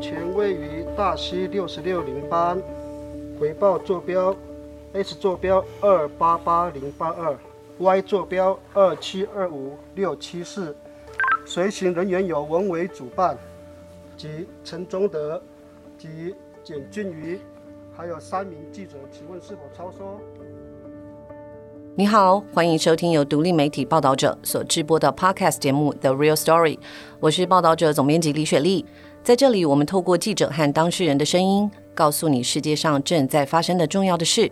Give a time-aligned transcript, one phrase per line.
[0.00, 2.60] 前位于大溪六十六零班，
[3.38, 4.34] 回报坐标
[4.92, 7.36] S 坐标二八八零八二
[7.78, 10.74] ，Y 坐标二七二五六七四。
[11.44, 13.36] 随行人员有文伟主办
[14.16, 15.42] 及陈忠德
[15.98, 17.40] 及简俊瑜，
[17.96, 20.20] 还有三名记者，请问是否超收？
[21.96, 26.76] 你好，欢迎收听由独立媒体报道者所制播的 Podcast 节目《The Real Story》，
[27.18, 28.86] 我是报道者总编辑李雪莉。
[29.22, 34.50] 在这里，我们透过记者和当事人的声音，告诉你世界上正在发生的重要的事。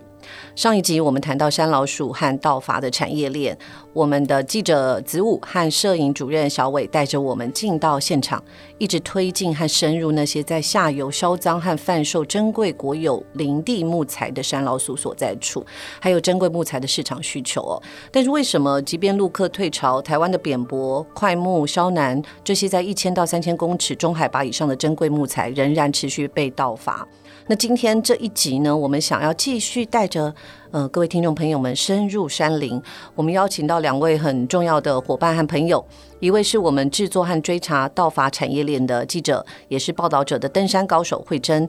[0.54, 3.56] 上一集我们谈到山老鼠和盗伐的产业链，
[3.92, 8.42] 我们的记者子午和摄影主任小伟带着我们进到现场，
[8.78, 15.64] 一直推进和深入那些在下游销赃和贩售珍贵国有林地木材的山老鼠所在处，
[16.00, 17.82] 还有珍贵木材的市场需求哦。
[18.10, 27.06] 但是为什么即便陆客退潮，台湾的扁柏、快木、肖楠这些在一千到三千公尺中海拔以上的珍贵木材，仍然持续被盗伐？
[27.48, 30.34] 那今天这一集呢，我们想要继续带着
[30.72, 32.82] 呃各位听众朋友们深入山林。
[33.14, 35.84] 我们邀请到两位很重要的伙伴和朋友，
[36.18, 41.64] 一位是我们制作和追查盗伐产业链的记者，也是报道者的登山高手慧珍；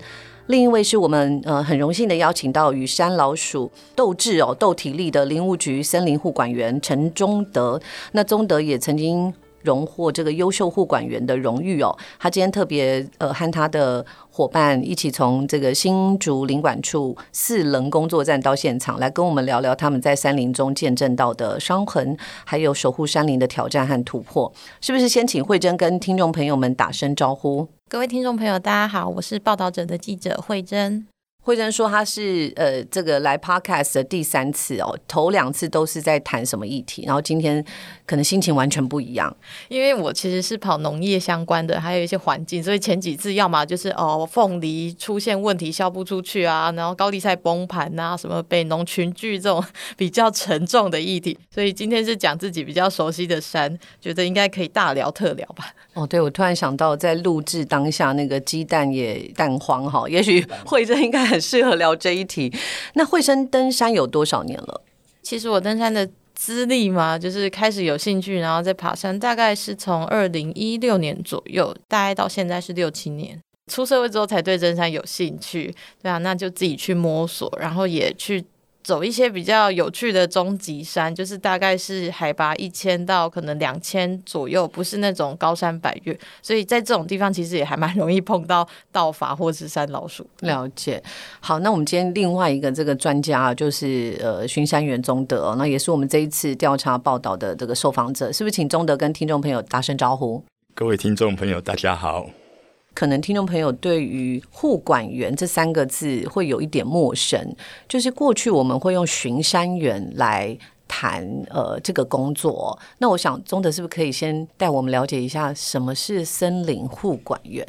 [0.48, 7.80] 另一位是我们呃很荣幸的邀请到与山老鼠斗智哦斗体力的林务局森林护管员陈忠德。
[8.14, 9.32] 那忠德也曾经。
[9.64, 25.08] 荣获这个优秀护管员的荣誉哦，他今天特别呃和他的伙伴一起从这个新竹林管处四棱工作站到现场来跟我们聊聊他们在山林中见证到的伤痕，还有守护山林的挑战和突破，是不是？
[25.08, 27.68] 先请慧珍跟听众朋友们打声招呼。
[27.90, 31.08] 各位听众朋友，大家好，我是报道者的记者慧珍。
[31.48, 37.64] 慧珍说他是呃这个来 podcast 的第三次哦，头两次都是在谈什么议题，然后今天
[38.06, 39.34] 可能心情完全不一样，
[39.70, 49.64] 因为我其实是跑农业相关的，还有一些环境，所以前几次要么就是哦凤梨出现问题销不出去啊，然后高丽菜崩盘啊，什么北农群聚这种
[49.96, 55.74] 比较沉重的议题，所以今天是讲自己比较熟悉的山，觉得应该可以大聊特聊吧。
[55.98, 62.54] 哦，对，我突然想到在录制当下那个鸡蛋也蛋黄哈，也许 慧珍应该很适合聊这一题。
[62.94, 64.82] 那慧珍登山有多少年了？
[65.24, 73.42] 其实我登山的资历嘛，就是开始有兴趣，然后再爬山，大概是从二零一六年左右，大概到现在是六七年。
[73.72, 78.46] 出社会之后才对登山有兴趣，对啊，那就自己去摸索，然后也去。
[78.88, 90.26] 走一些比较有趣的终极山，就是大概是海拔一千到可能两千左右，不是那种高山百越，所以在这种地方其实也还蛮容易碰到盗伐或是山老鼠。
[90.40, 91.04] 了解。
[91.42, 100.42] 好，那我们今天另外一个这个专家啊就是呃巡山员中德，那也是我们这一次调查报道的这个受访者，是不是请中德跟听众朋友打声招呼？
[100.74, 102.30] 各位听众朋友，大家好。
[102.98, 107.56] 可能听众朋友对于护管员这三个字会有一点陌生，
[107.88, 112.76] 就是过去我们会用巡山员来谈呃这个工作。
[112.98, 117.64] 那我想中德是不是可以先带我们了解一下什么是森林护管员？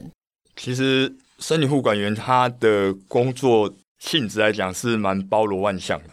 [0.57, 6.11] 其实森林护管员他的工作性质来讲是蛮包罗万象的，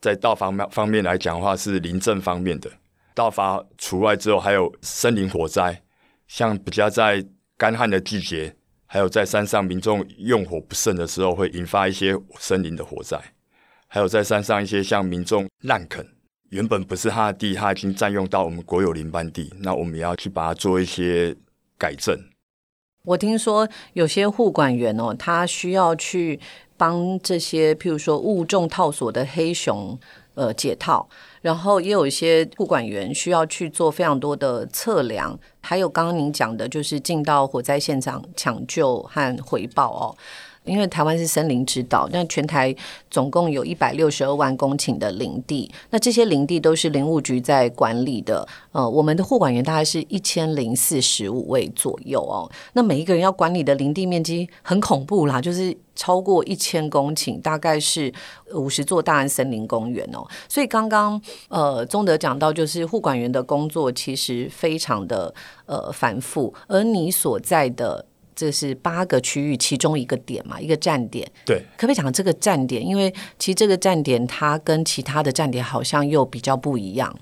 [0.00, 2.68] 在道方面方面来讲的话是林政方面的，
[3.14, 5.80] 道法除外之后还有森林火灾，
[6.26, 7.24] 像比较在。
[7.58, 8.54] 干旱的季节，
[8.86, 13.18] 还有在山上民众用火不慎的时候，会引发一些森林的火灾；
[13.88, 16.06] 还有在山上一些像民众滥垦，
[16.50, 21.34] 原本不是他的地，他已经占用到我们国有林班地，那我们要去把它做一些
[21.76, 22.16] 改正。
[23.04, 26.38] 我听说有些护管员哦，他需要去
[26.76, 29.98] 帮这些，譬如说误中套索的黑熊，
[30.34, 31.08] 呃，解套。
[31.40, 40.16] 然后也有一些护管员需要去做非常多的测量，还有刚刚您讲的，就是进到火灾现场抢救和回报哦。
[40.68, 42.74] 因为台湾是森林之岛，那全台
[43.10, 48.46] 总共有一百六十二万公顷的林地，那这些林地都是林务局在管理的。
[48.72, 52.48] 呃，我们的护管员大概是一千零四十五位左右哦。
[52.74, 58.12] 那每一个人要管理的林地面积很恐怖啦，就是超过一千公顷，大概是
[58.54, 60.24] 五十座大安森林公园哦。
[60.48, 65.34] 所以刚刚呃宗德讲到，就是护管员的工作其实非常的
[65.66, 68.04] 呃繁复，而你所在的。
[68.38, 71.28] 这是八个区域其中一个点嘛，一个站点。
[71.44, 72.80] 对，可不可以讲这个站点？
[72.86, 77.18] 因为其实这个站点它跟其他的站点好像又比较不一样。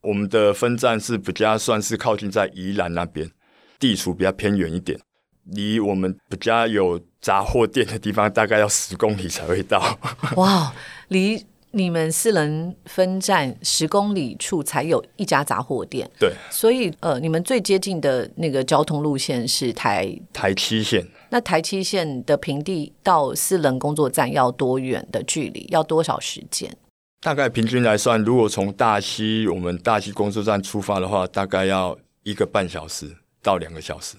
[0.00, 3.30] 我们的分站是比较算是靠近在宜兰那边，
[3.78, 4.98] 地处比较偏远一点，
[5.44, 9.96] 离我们比较有杂货店的地方大概要十公里才会到。
[10.34, 10.74] 哇，
[11.06, 11.46] 离。
[11.76, 21.06] 你们四人分站十公里处才有一家杂货店，对，所以呃，你们最接近的那个交通路线是台台七线。
[21.28, 25.66] 那台七线的平地到四人工作站要多远的距离？
[25.68, 26.74] 要多少时间？
[27.20, 34.16] 大概平均来算，如果从大溪我们大溪工作站出发的话，大概要一个半小时到两个小时。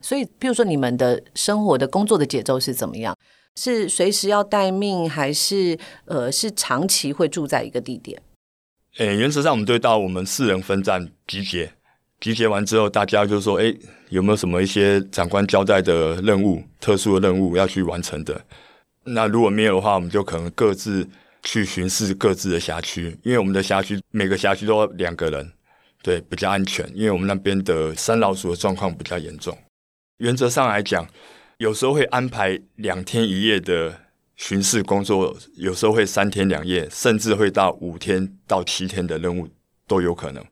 [0.00, 3.14] 所以，比如说你们的生活的工作的节奏是怎么样？
[3.56, 8.22] 是随时要待命，还是呃是长期会住在一个地点？
[8.98, 11.72] 呃，原则上我们都到我们四人分站集结，
[12.20, 13.74] 集结完之后，大家就说：“哎，
[14.08, 18.40] 有没有什么一些长官交代的任务、特殊的任务要去完成的？”
[19.04, 21.06] 那如果没有的话，我们就可能各自
[21.42, 25.52] 去巡视各自的辖区，因为我们的辖区每个辖区都两个人，
[26.02, 26.90] 对，比较安全。
[26.94, 29.56] 因为我们那边的山老鼠的状况比较严重。
[30.18, 31.06] 原则上来讲。
[31.58, 34.02] 有时候会安排两天一夜的
[34.34, 39.48] 巡视工作，有时候会三天两夜，甚至会到五天到七天的任务
[39.86, 40.44] 都有可能。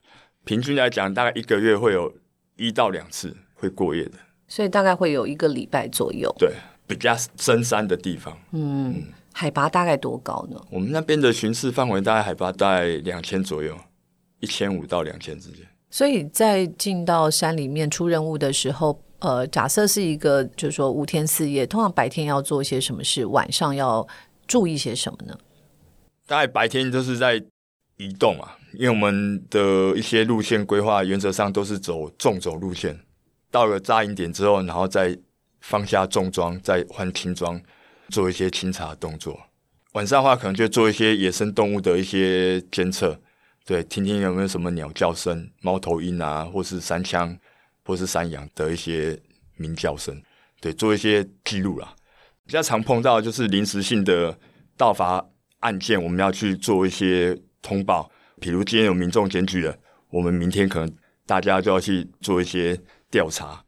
[0.45, 2.11] 平均来讲，大概一个月会有
[2.57, 4.13] 一到两次会过夜的，
[4.49, 6.35] 所以大概会有一个礼拜左右。
[6.39, 6.55] 对，
[6.87, 8.39] 比较深山的地方。
[8.53, 9.03] 嗯，
[9.35, 10.59] 海拔大概多高呢？
[10.71, 13.79] 我们那边的巡视范围大概海拔大概两千左右，
[14.41, 15.67] 一千五到两千之间。
[15.91, 19.04] 所以在进到山里面出任务的时候。
[19.25, 24.07] 呃，假设是一个，就是说五天四夜，通常白天要做一些什么事，晚上要
[24.47, 25.35] 注意些什么呢？
[26.27, 27.43] 大概白天就是在
[27.97, 33.01] 移动啊，因为我们的一些路线规划原则上都是走重走路线，
[33.51, 35.19] 到了扎营点之后，然后再
[35.63, 37.59] 放下重装，再换轻装，
[38.11, 39.41] 做一些清查动作。
[39.93, 43.19] 晚上的话，可能就做一些野生动物的一些监测，
[43.65, 47.35] 对，听听有没有什么鸟叫声、猫头鹰啊，或是山枪。
[47.85, 49.19] 或是山羊的一些
[49.57, 50.21] 鸣叫声，
[50.61, 51.95] 对，做一些记录啦。
[52.47, 54.39] 比较常碰到就是临时性的
[54.77, 55.25] 盗伐
[55.61, 58.11] 案件，我们要去做一些通报。
[58.41, 59.77] 比如今天有民众检举了，
[60.11, 62.79] 我们明天可能大家就要去做一些
[63.11, 63.65] 调查。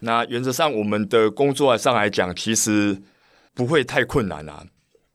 [0.00, 3.00] 那原则上，我们的工作上来讲，其实
[3.54, 4.64] 不会太困难啊。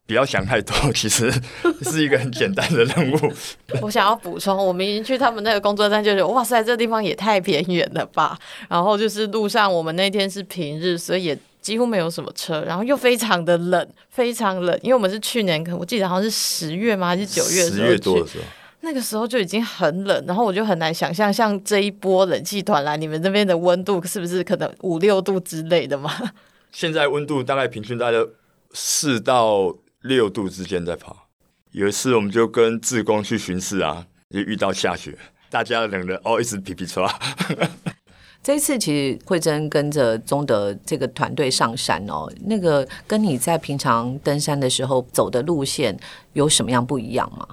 [0.08, 1.34] 不要想太多， 其实
[1.82, 3.34] 是一个很简单的任务。
[3.82, 8.38] 我想要补充，我们去他们那个工作站，就觉得哇塞，这地方也太偏远了吧。
[8.70, 14.80] 然后就是路上，我们那天是平日，所以也几乎没有什么车，然后又非常的冷，非常冷。
[14.84, 17.08] 因为我们是去年，可我记得好像是十月吗？
[17.08, 17.64] 还是九月？
[17.64, 18.44] 十月多的时候，
[18.82, 26.14] 那个时候就已经很冷，然后我就很难想象，像这一波冷气团来，你们那边的温度是不是可能五六度之类的嘛？
[26.72, 28.20] 现在温度大概平均大概
[28.72, 29.76] 四到。
[30.06, 31.28] 六度之间在跑。
[31.72, 35.18] 有一次，我们就跟志工去巡视啊，就遇到下雪，
[35.50, 37.12] 大家冷的哦，一直皮皮抓。
[38.42, 45.98] 这一次其实慧珍跟着宗德这个团队上山哦，那个跟你在平常登山的时候走的路线
[46.34, 47.48] 有什么样不一样吗？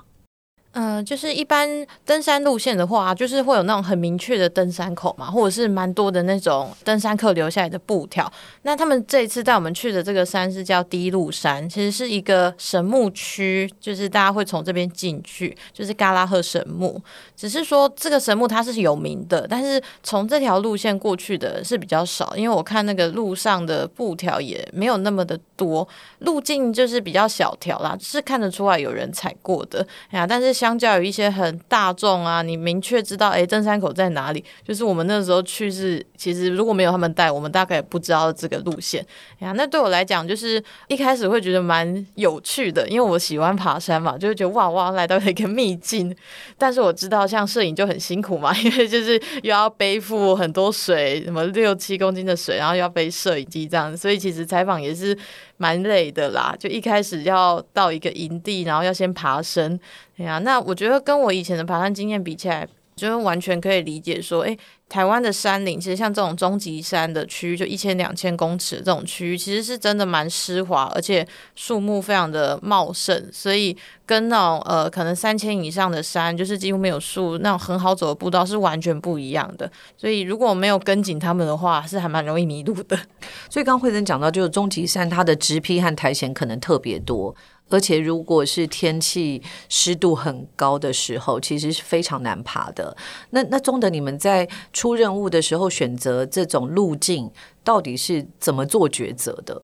[0.75, 1.69] 嗯，就是一般
[2.07, 8.33] 登山路线的话，就是会有那种很明确的登山口嘛，或者是蛮多的那种登山客留下来的布条。
[8.63, 16.99] 那他们这一次带我们去的这个山是叫低路山，其实是一个神木区，就是大家会从这边进去，就是嘎拉赫神木。
[17.37, 25.87] 只是说这个神木它是有名的，但是从这条路线过去的是比较少，因为我看那个路上的布条也没有那么的多，
[26.21, 30.62] 路径就是比较小条啦，是看得出来有人踩过的哎呀，但是。
[30.63, 34.45] 相较于一些很大众啊，你明确知道哎，登山口在哪里？
[34.65, 39.05] 就是我们那时候去是，其实如果没有他们带，我们大概也不知道这个路线
[39.41, 39.53] 哎呀。
[39.57, 46.15] 那对我来讲，就是一开始会觉得蛮有趣的，因为我喜欢爬山嘛，就会觉得哇哇来到了一个秘境。
[46.57, 55.19] 但是我知道，像摄影就很辛苦嘛， 因为就是又要背负很多水，什么六七公斤的水，然后又要背摄影机这样，所以其实采访也是。
[55.63, 59.79] 蛮累的啦，就一开始要到一个营地，然后要先爬升，
[60.17, 62.67] 哎呀，那我觉得跟我以前的爬山经验比起来，
[62.97, 64.59] 就完全可以理解说，哎。
[64.93, 79.71] 台湾的山林其实像这种中级山的区域，就一千两千公尺这种区域，其实是真的蛮湿滑，而且树木非常的茂盛，所以跟那种呃可能三千以上的山，就是几乎没有树那种很好走的步道是完全不一样的。
[79.97, 82.99] 所以如果没有跟紧他们的话，是还蛮容易迷路的。
[83.49, 87.35] 所以刚慧珍讲到，就是中级山它的直批和苔藓可能特别多。
[87.73, 92.95] 而且，如果是天气湿度很高的时候，其实是非常难爬的。
[93.31, 97.31] 那那中的你们在出任务的时候选择这种路径，
[97.65, 99.63] 到底是怎么做抉择的？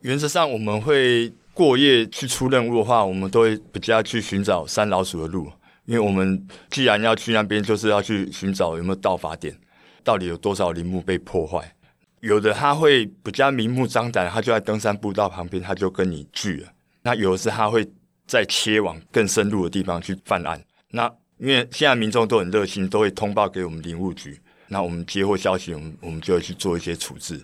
[0.00, 5.46] 原则上，我们会过夜去出任务的话，我们都会比较去寻找山老鼠的路，
[5.84, 9.54] 因为我们既然要去那边，就是要去寻找有没有盗伐点，
[10.02, 11.74] 到底有多少林木被破坏。
[12.20, 16.68] 有的他会比较明目张胆，他就在登山步道旁边，他就跟你聚了。
[17.06, 17.88] 那有的是他会
[18.26, 20.60] 再切往更深入的地方去犯案。
[20.90, 21.08] 那
[21.38, 27.40] 因为现在民众都很热心，都会通报给我们林务局，那我们接获消息，我们我们就会去做一些处置。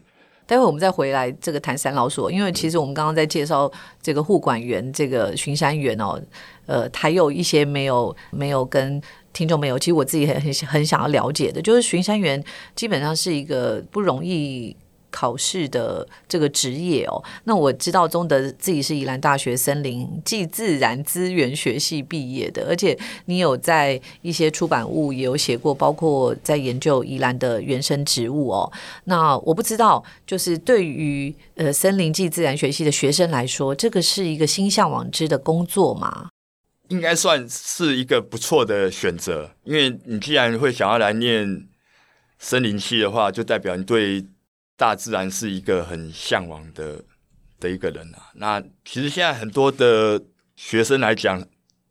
[0.47, 3.71] 待会我们再回来这个谈三老所，因为其实我们刚刚在介绍
[4.03, 6.21] 这个护管员、这个巡山员哦，
[6.67, 9.01] 呃，还有一些没有没有跟
[9.33, 12.43] 听众没有，其实我自己很很很想要了解的，就是巡山员
[12.75, 14.77] 基本上是一个不容易。
[15.13, 28.73] 考试的这个职业哦，那我知道中德自己是宜兰大学森林暨自然资源学系毕业的，而且你有在一些出版物也有写过，包括在研究宜兰的原生植物哦。
[29.05, 36.29] 那我不知道，就是对于呃森林暨自然学系的学生来说，这个是一个心向往之的工作吗？
[36.89, 41.69] 应该算是一个不错的选择，因为你既然会想要来念
[42.39, 44.25] 森林系的话，就代表你对。
[44.83, 47.01] 大自然是一个很向往的
[47.61, 48.19] 的一个人啊。
[48.35, 50.21] 那其实现在很多的
[50.57, 51.41] 学生来讲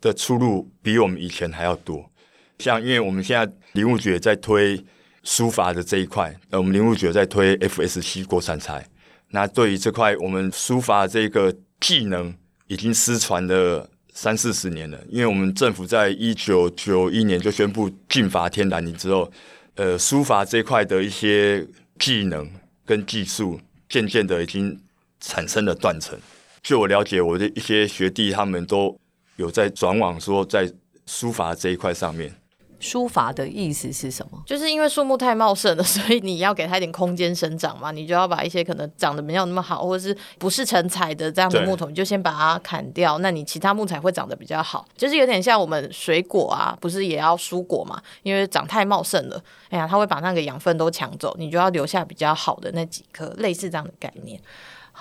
[0.01, 2.11] 的出路比我们以前还要多。
[2.59, 4.77] 像因为我们现在林务局在推
[5.23, 8.85] 书法的这一块，呃，我们林务局在推 FSC 国产材。
[9.29, 12.35] 那对于这块我们书法这个技能
[12.67, 14.99] 已经失传了三四十年了。
[15.07, 19.31] 因为我们政府在一九九一年就宣布禁伐天然林之后，
[19.75, 21.65] 呃，书法这块的一些
[21.97, 22.51] 技能。
[22.85, 24.79] 跟技术渐渐的已经
[25.19, 26.19] 产生了断层。
[26.63, 28.99] 据我了解，我的一些学弟他们都
[29.35, 30.71] 有在转往说在
[31.05, 32.35] 书法这一块上面。
[32.81, 34.41] 书法的意思是什么？
[34.45, 43.19] 就是因为树木太茂盛了，所以你要给它一点空间生长嘛，你就要把一些可能长得没有那么好，或者是不是成材的这样的木头，你就先把它砍掉。
[43.19, 48.01] 那你其他木材会长得比较好，就是有点像我们水果啊，不是也要蔬果嘛？
[48.23, 54.41] 因为长太茂盛了，哎呀，它会把那个养分都抢走，你就要留下比较好的那几颗，类似这样的概念。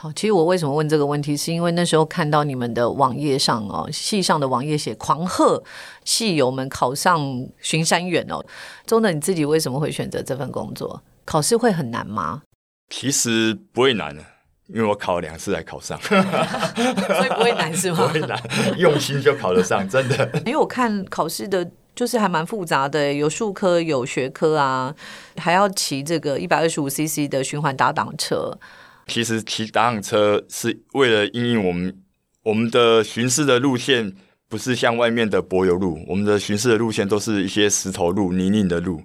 [0.02, 5.62] 好，其实我为什么问这个问题，是因为那时候看到你们的网页上哦，系上的网页写狂贺
[6.06, 7.20] 系友们考上
[7.60, 8.42] 巡山员哦。
[8.86, 11.02] 中的你自己为什么会选择这份工作？
[11.26, 12.40] 考试会很难吗？
[12.88, 14.22] 其实不会难的，
[14.68, 17.98] 因为我考了两次才考上， 所以不会难是吗？
[18.06, 18.40] 不会难，
[18.78, 20.26] 用心就考得上，真的。
[20.46, 24.94] 因为我看考试的，就是还蛮复杂的，有数科有学科啊，
[25.36, 28.58] 还要骑这个一百二十五 CC 的循环打挡车。
[29.10, 31.94] 其实骑打挡车是为了因应我们
[32.44, 34.14] 我们的巡视的路线，
[34.48, 39.02] 不是像外面的柏油路，我们的巡视的路线都是一些石头路、泥泞的路。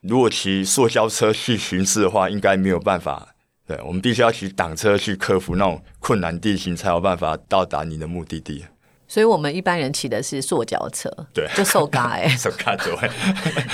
[0.00, 3.28] 如果骑塑胶车去巡视的话，应该没有办法。
[3.64, 8.64] 对，我们必须要骑挡车去克服那种困难地形，才有办法到达你的目的地。
[9.06, 13.10] 所以我们一般人骑的是塑胶车，对，就受嘎哎，塑胶对，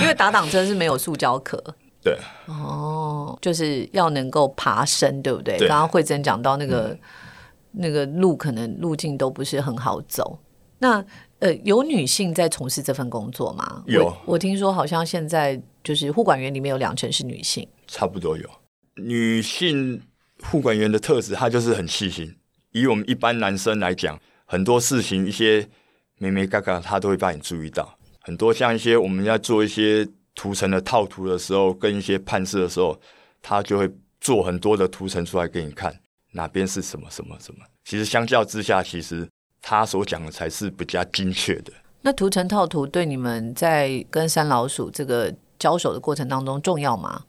[0.01, 1.57] 因为打挡车是没有塑胶壳。
[2.01, 5.57] 对，哦，就是要能够爬升，对不对？
[5.57, 5.67] 对。
[5.67, 6.97] 刚刚慧珍讲到那个
[7.71, 10.39] 那个路，可能路径都不是很好走。
[10.77, 11.03] 那
[11.39, 13.83] 呃，有女性在从事这份工作吗？
[13.85, 18.49] 有，我听说好像现在就是护管员里面有两成是女性，差不多有。
[18.95, 20.01] 女性
[20.43, 22.33] 护管员的特质，她就是很细心。
[22.71, 25.67] 以我们一般男生来讲，很多事情一些
[26.17, 27.97] 妹妹嘎嘎，她都会帮你注意到。
[28.21, 30.07] 很多像一些我们要做一些。
[30.35, 32.99] 图层的套图的时候，跟一些判示的时候，
[33.41, 33.89] 他就会
[34.21, 35.93] 做很多的图层出来给你看，
[36.31, 37.59] 哪边是什么什么什么。
[37.83, 39.27] 其实相较之下，其实
[39.61, 41.73] 他所讲的才是比较精确的。
[42.01, 47.23] 那图层套图对你们在跟山老鼠这个交手的过程当中重要吗？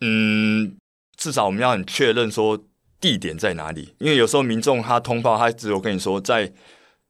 [0.00, 0.76] 嗯，
[1.16, 2.58] 至少我们要很确认说
[3.00, 6.50] 地点在哪里，因为有时候民众他通报，他只有跟你说在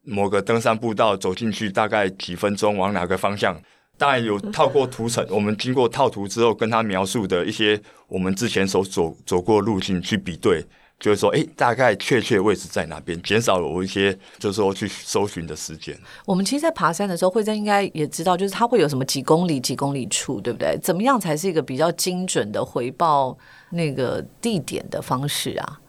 [0.02, 3.60] 某个登山步道走进去大概几分钟，往哪个方向。
[3.96, 10.64] 当然有套过图层，我们经过套图之后，跟他描述的一些我们之前所走走过路径去比对，
[10.98, 15.96] 就是说，哎，大概确切位置在哪边，减少了我一些就是说去搜寻的时间。
[16.26, 20.76] 我们其实，在爬山的时候，慧珍应该也知道，就是它会有什么几公里、几公里处，对不对？
[20.82, 23.38] 怎么样才是一个比较精准的回报
[23.70, 25.80] 那个地点的方式啊？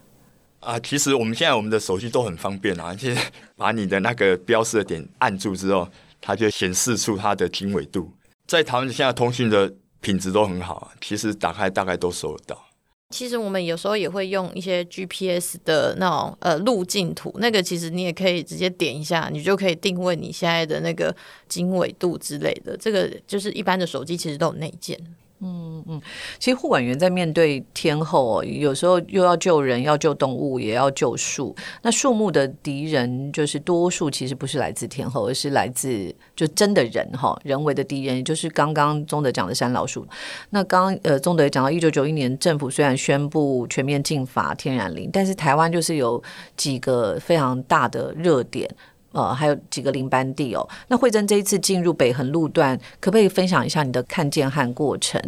[0.60, 3.18] 啊，其实我们现在我们的手机都很方便啊，而且
[3.58, 5.88] 把你的那个标示的点按住之后。
[6.26, 8.12] 它就显示出它的经纬度，
[8.48, 12.66] 在台湾现在通讯的品质都很好，其实打开大概都收得到。
[13.12, 21.16] 其实我们有时候也会用一些 GPS 的那种呃路径图，那个其实你也可以直接点一下，你就可以定位你现在的那个
[21.48, 22.76] 经纬度之类的。
[22.76, 25.00] 这个就是一般的手机其实都有内建。
[25.48, 26.02] 嗯嗯，
[26.40, 31.56] 其实护管员在面对天后，哦有时候又要救人，要救动物，也要救树。
[31.84, 40.04] 那树木的敌人就是多数，其实不是来自天后，而是来自就真的人哈，人为的敌人，也就是刚刚宗德讲的山老鼠。
[40.50, 46.22] 那刚呃，宗德讲到一九九一年，政府虽然宣布全面禁伐天然林，但是台湾就是有
[46.58, 48.68] 几个非常大的热点。
[49.16, 50.68] 呃，还有几个林班地哦。
[50.90, 55.20] 那慧珍这一次进入北横路段，可不可以分享一下你的看见和过程？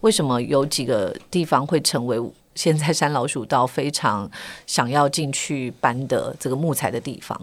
[0.00, 2.22] 为什么有几个地方会成为
[2.54, 4.30] 现在山老鼠道非常
[4.66, 7.40] 想要进去搬的这个木材的地方？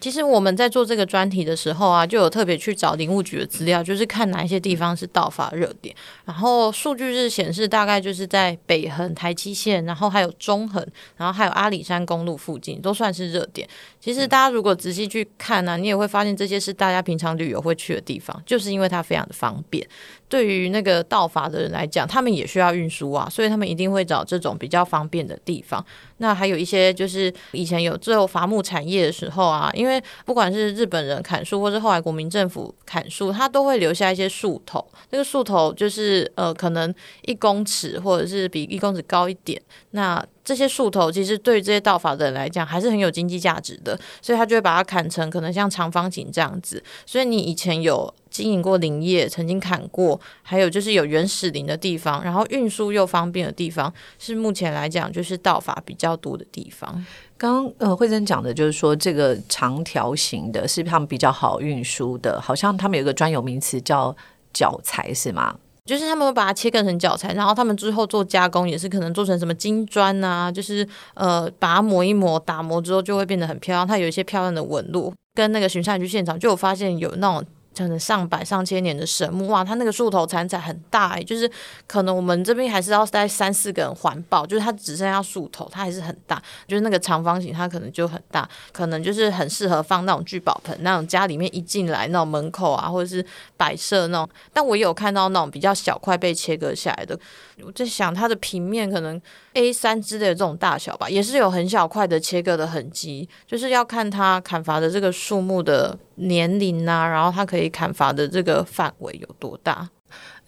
[0.00, 5.94] 其实我们在做这个专题的时候啊，就有特别去找林务局的资料，就是看哪一些地方是盗伐热点。
[6.24, 10.86] 然后数据是显示，大概就是在北横、台七线，然后还有中横，
[11.16, 13.68] 然后还有阿里山公路附近，都算是热点。
[14.00, 19.86] 其实大家如果仔细去看呢，你也会发现这些是大家平常旅游会去的地方，就是因为它非常的方便。
[20.28, 25.84] 对于那个盗伐的人来讲，他们也需要运输啊，所以他们一定会找这种比较方便的地方。
[26.18, 34.84] 那还有一些就是以前有最后伐木产业的时候啊，因为不管是日本人砍树，或是后来国民政府砍树，他都会留下一些树头。
[35.10, 36.92] 那个树头就是呃，可能
[37.22, 39.60] 一公尺或者是比一公尺高一点。
[39.92, 46.82] 那这些树头其实对这些盗伐的人来讲还是很有经济价值的，所以他就会把它砍成可能像长方形这样子。
[47.06, 57.04] 所以你以前有经营过林业，曾经砍过，还有就是有原始林的地方，然后运输又方便的地方，是目前来讲就是道法比较多的地方。
[57.36, 64.16] 刚刚呃慧珍讲的就是说这个长条形的是他们比较好运输的，好像他们有个专有名词叫
[64.52, 65.56] 脚材是吗？
[65.84, 75.12] 就是他们会把它切割成脚材，然后他们之后做加工也是可能做成什么金砖啊，就是呃把它磨一磨，打磨之后就会变得很漂亮，它有一些漂亮的纹路。
[75.34, 77.44] 跟那个巡山去现场就有发现有那种。
[77.78, 81.48] 可能上百上千年的神木哇，它那个树头残材很大哎，就是
[81.86, 93.24] 可能我们这边还是要带三四个人环抱，就是它只剩下树头，它还是很大，就是那个长方形它可能就很大，可能就是很适合放那种聚宝盆，那种家里面一进来那种门口啊，或者是
[93.56, 94.28] 摆设那种。
[94.52, 97.18] 但我有看到那种比较小块被切割下来的，
[97.64, 99.20] 我在想它的平面可能
[99.54, 105.96] A 三之类的这种大小吧，也是有很小块的切割的痕迹，就是要看它砍伐的这个树木的。
[106.20, 109.88] 年龄啊，然后它可以砍伐的这个范围有多大？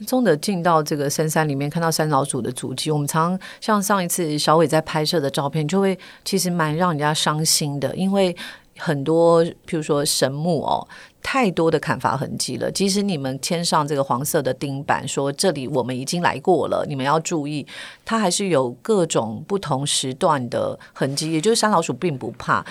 [0.06, 8.34] 中的进到这个深山里面，看到山老鼠的足迹，我们常像上一次小伟在拍摄的照片，就会其实蛮让人家伤心的，因为
[8.78, 10.88] 很多譬如说神木哦，
[11.22, 12.70] 太多的砍伐痕迹了。
[12.72, 17.66] 即使你们签上这个黄色的钉板，说这里我们已经来过了，你们要注意，
[18.06, 21.30] 它还是有各种不同时段的痕迹。
[21.30, 22.64] 也就是山老鼠并不怕，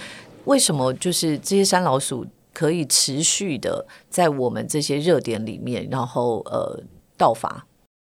[0.45, 0.91] 为什么？
[0.95, 2.25] 就是这些山老鼠。
[2.53, 6.83] 可以持续的在我们这些热点里面，然后呃
[7.17, 7.65] 盗伐。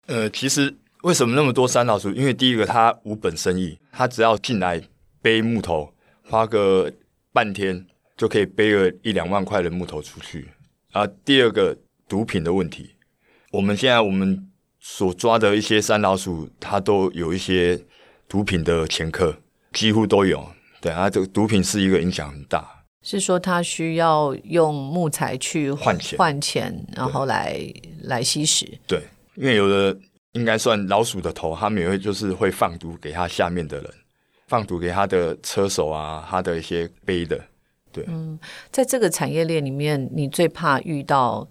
[0.07, 2.11] 呃，其实为什么那么多山老鼠？
[2.11, 4.81] 因为第一个它无本生意，它只要进来
[5.21, 5.91] 背木头，
[6.23, 6.91] 花个
[7.33, 10.49] 半天就可以背个一两万块的木头出去。
[10.91, 11.75] 啊，第二个
[12.07, 12.91] 毒品的问题，
[13.51, 14.47] 我们现在我们
[14.79, 17.83] 所抓的一些山老鼠，它都有一些
[18.27, 19.35] 毒品的前科，
[19.73, 20.47] 几乎都有。
[20.79, 22.74] 对啊，这个毒品是一个影响很大。
[23.07, 27.61] 是说他需要用木材去换钱，换钱，然后来
[28.01, 28.67] 来吸食。
[28.87, 28.99] 对，
[29.35, 29.95] 因为有的
[30.31, 33.93] 应该算老鼠的头，他们也会就是会放毒给他下面的人，
[34.47, 37.39] 放毒给他的车手啊，他的一些背的。
[37.91, 38.39] 对，嗯，
[38.71, 41.47] 在这个产业链里面，你最怕遇到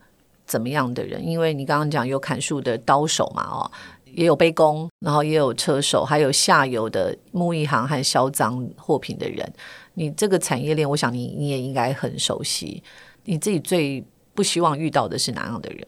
[0.47, 1.27] 怎么样的人？
[1.27, 3.71] 因为你刚刚讲有砍树的刀手嘛，哦，
[4.05, 9.53] 也有背工，然后也有车手，还有下游的木艺行和销赃货品的人。
[9.95, 12.83] 你这个产业链，我想你你也应该很熟悉。
[13.25, 14.05] 你自己最
[14.35, 15.87] 不希望遇到的是哪样的人？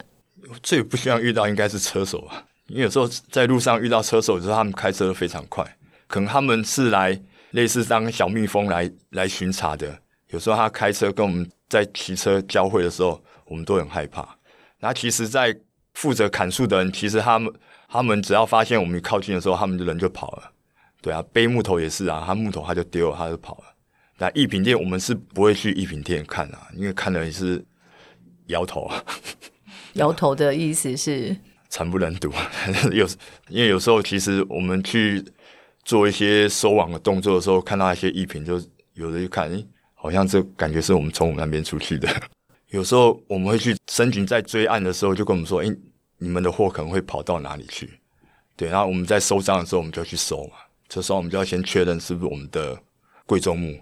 [0.63, 5.65] 最不希望遇到应该是车手吧，因为有时候在路上遇到车手，就是他们开车非常快，
[6.07, 9.99] 可能他们是来类似当小蜜蜂来来巡查的。
[10.29, 14.36] 有时候他开车跟我们在骑车交汇的时候，我们都很害怕。
[14.81, 15.57] 那其实，在
[15.95, 17.53] 负责砍树的人，其实他们
[17.89, 20.53] 他们只要发现我们靠近的时候，他们的人就跑了。
[21.01, 23.65] 对啊，背木头也是啊，他木头他就丢了，他就跑了。
[24.19, 27.65] 那艺品店我们是不会去艺品店看啊，因为看了也是
[28.47, 29.03] 摇头啊。
[29.95, 31.35] 摇头的意思是
[31.71, 32.31] 惨不忍睹。
[32.93, 33.07] 有
[33.49, 35.25] 因为有时候其实我们去
[35.85, 38.61] 做一些收网的动作的时候，看到一些艺品，就
[38.95, 42.09] 有的就看，哎，好像这感觉是我们从我们那边出去的。
[42.71, 45.67] 有时候我们会去申请在追案的时候，就跟我们说，哎，
[46.19, 48.01] 你们的货可能会跑到哪里去？
[48.57, 50.57] 对，然后我们在收账的时候，我们就去收嘛。
[50.89, 52.79] 这时候我们就要先确认是不是我们的
[53.27, 53.79] 贵重木。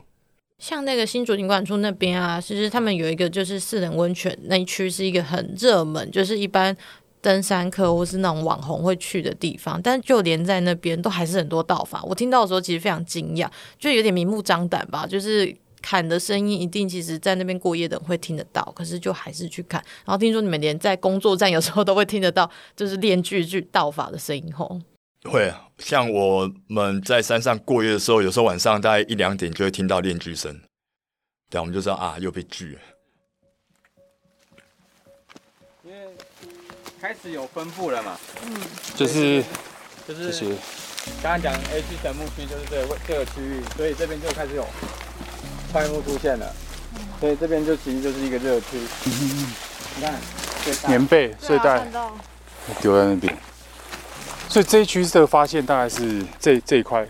[0.59, 6.75] 像那个新竹警管处那边啊，其实他们有一个就是四人温泉那一区是一个很热门，就是一般
[7.21, 9.81] 登山客或是那种网红会去的地方。
[9.83, 12.03] 但就连在那边都还是很多盗法。
[12.05, 19.79] 我听到的时候其实非常惊讶，就有点明目张胆吧，就是砍的声音一定，其实在那边过夜的人会听得到，可是就还是去砍。
[20.07, 24.81] 然后听说你们连在工作站有时候都会听得到， 就是练锯锯道法的声音吼。
[25.25, 30.59] 会，像我们在山上过夜的时候，有时候晚上大概一两点就会听到练锯声，
[31.51, 32.81] 对，我们就说啊，又被锯了。
[35.85, 35.99] 因为
[36.99, 38.57] 开始有分布了嘛，嗯，
[38.97, 39.45] 就是
[40.09, 40.57] 就是，
[41.23, 44.67] 刚刚讲 H 木区就是这个位这个区域，所以这边就开始有。
[45.75, 46.55] 块木出现了，
[47.19, 48.79] 所以这边就其实就是一个热区。
[49.97, 50.15] 你看，
[50.87, 51.85] 棉被睡袋。
[52.81, 53.37] 丢在那边，
[54.49, 57.05] 所以这一区的发现大概是这这一块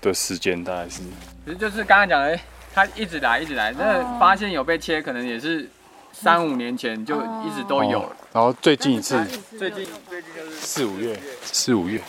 [0.00, 1.00] 的时间大概是？
[1.44, 2.40] 其实就是刚刚讲的，哎
[2.72, 5.68] 它一直来一直来，那发现有被切，可能也是
[6.12, 8.02] 三五年前就一直都有。
[8.02, 8.12] 哦。
[8.32, 9.16] 然后最近一次？
[9.58, 12.00] 最近最近就是四五月，四五月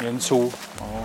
[0.00, 0.50] 年初。
[0.80, 1.04] 哦。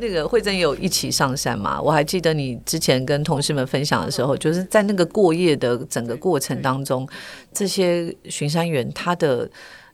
[0.00, 1.80] 那个慧珍有一起上山嘛？
[1.80, 7.08] 我还记得你之前跟同事们分享的时候，就是在那个过夜的整个过程当中，
[7.52, 9.48] 这些巡山员他的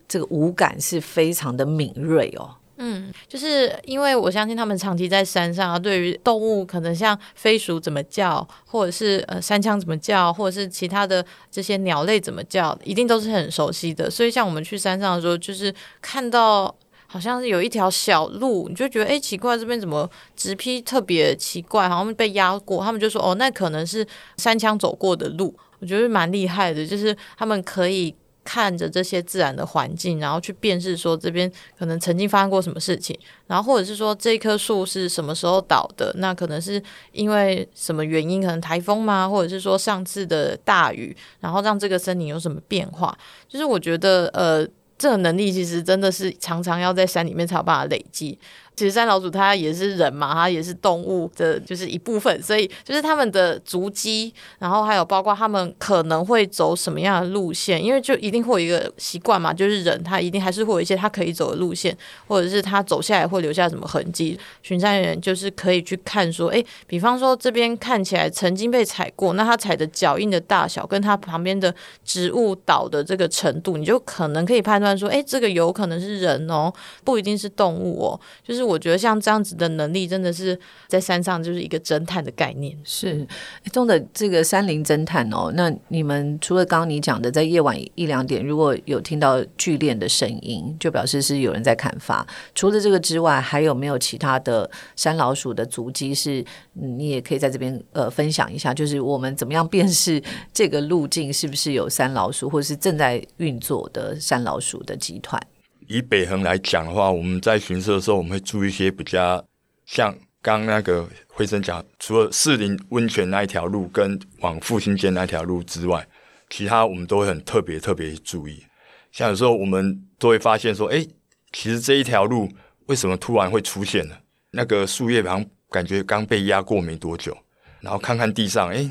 [0.08, 2.54] 这个五感是非常的敏锐哦。
[2.78, 14.10] 嗯，就是因为我相信他们长期在山上啊，对于动物可能像飞鼠怎么叫，或者是呃山羌怎么叫，或者是其他的这些鸟类怎么叫，一定都是很熟悉的。
[14.10, 16.72] 所以像我们去山上的时候，就是看到
[17.06, 22.84] 好像是有一条小路，你就觉得哎、诶奇怪，这边怎么直批特别奇怪，好像被压过。
[22.84, 24.06] 他们就说哦，那可能是
[24.38, 25.54] 山羌走过的路。
[25.78, 39.28] 我觉得蛮厉害的，就是他们可以看着这些自然的环境，然后去辨识说这边可能曾经发生过什么事情，然后或者是说这棵树是什么时候倒的，那可能是因为什么原因，可能台风吗？
[39.28, 43.16] 或者是说上次的大雨，然后让这个森林有什么变化？
[43.46, 44.66] 就是我觉得呃。
[44.98, 48.38] 这种能力其实真的是常常要在山里面才有办法累积。
[48.76, 61.96] 其实山老鼠它也是人嘛，它也是动物的就是一部分，所以就是他们的足迹，然后还有包括他们可能会走什么样的路线，因为就一定会有一个习惯嘛，就是人他一定还是会有一些他可以走的路线，
[62.28, 64.38] 或者是他走下来会留下什么痕迹。
[64.62, 76.70] 巡山员就是可以去看说，诶，比方说这边看起来曾经被踩过，那他踩的脚印的大小跟他旁边的植物倒的这个程度，你就可能可以判断说，诶，这个有可能是人哦，
[77.04, 78.20] 不一定是动物哦。
[78.44, 82.76] 就是我觉得像这样子的能力，真的是在山上就是一个侦探的概念。
[82.84, 83.26] 是
[83.72, 85.52] 中的这个山林侦探哦。
[85.54, 92.26] 那你们除了刚刚你讲的，在夜晚一两点，如果有听到剧烈的声音，就表示是有人在砍伐。
[92.54, 96.44] 除了这个之外，还有没有其他的山老鼠的足迹是？
[96.78, 105.40] 你也可以在这边呃分享一下，就是我们怎么样辨识这个路径是不是有山老鼠，或是正在运作的山老鼠的集团？
[105.88, 109.44] 以北横来讲的话，我们在巡视的时候，我们会注意一些比较
[109.84, 116.06] 像刚那个辉生讲，除了士林温泉那一条路跟往复兴街那条路之外，
[116.50, 118.64] 其他我们都会很特别特别注意。
[119.12, 121.06] 像有时候我们都会发现说，哎，
[121.52, 122.48] 其实这一条路
[122.86, 124.16] 为什么突然会出现呢？
[124.50, 127.36] 那个树叶好像感觉刚被压过没多久，
[127.80, 128.88] 然后看看地上，哎，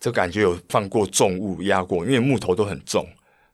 [0.00, 3.06] 这感觉有放过重物压过，因为木头都很重。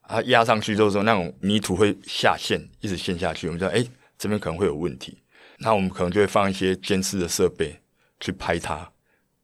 [0.07, 3.47] 啊，压上去之后，那种泥土会下陷，一直陷下去。
[3.47, 3.85] 我们知道，哎、
[4.19, 5.19] 这边可能会有问题。
[5.59, 7.81] 那我们可能就会放一些监视的设备
[8.21, 8.91] 去拍它，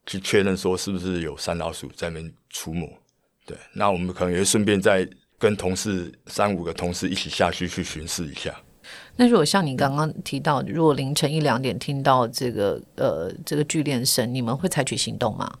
[0.05, 2.99] 去确认说是不是有山老鼠在那边出没。
[3.45, 5.07] 对，那我们可能也会顺便再
[5.39, 8.55] 跟同事三五个同事一起下去去巡视一下。
[9.15, 15.57] 那如果像你刚刚提到，如果凌晨一两点听到这个呃这个剧烈声，你们会采取行动吗？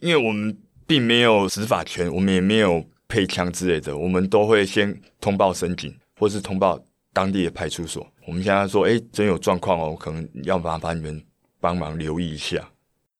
[0.00, 8.04] 因为我们并没有执法权，我们也没有配枪之类的，我们都会先通报申警，或是通报当地的派出所。
[8.26, 11.22] 我们现在说，哎，真有状况哦，可能要麻烦你们
[11.60, 12.68] 帮忙留意一下。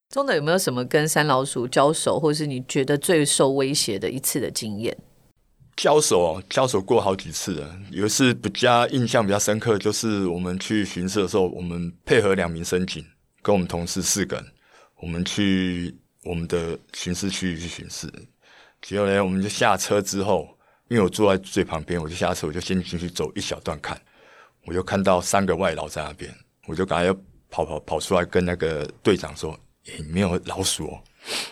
[0.09, 4.99] 中的有没有什么跟山老鼠交手，或是你觉得最受威胁的一次的经验？
[5.77, 7.79] 交手哦，交手过好几次了。
[7.93, 13.05] 有一次比较印象比较深刻，就是我们去巡视的时候，我们配合两名申警，
[13.43, 14.45] 跟我们同事四个人，
[15.01, 18.09] 我们去我们的巡视区域去巡视。
[18.87, 20.47] 结果呢，我们就下车之后，
[20.89, 23.99] 因为我坐在最旁边，我就下车，我就先进去走一小段看，
[24.67, 26.31] 我就看到三个外劳在那边，
[26.67, 27.17] 我就赶快要
[27.49, 31.03] 跑跑跑出来跟那个队长说：“诶、没有老鼠哦。”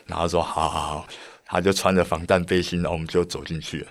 [0.05, 1.09] 然后说：“好好好。”
[1.47, 3.87] 他就穿着防弹背心，然后我们就走进去了。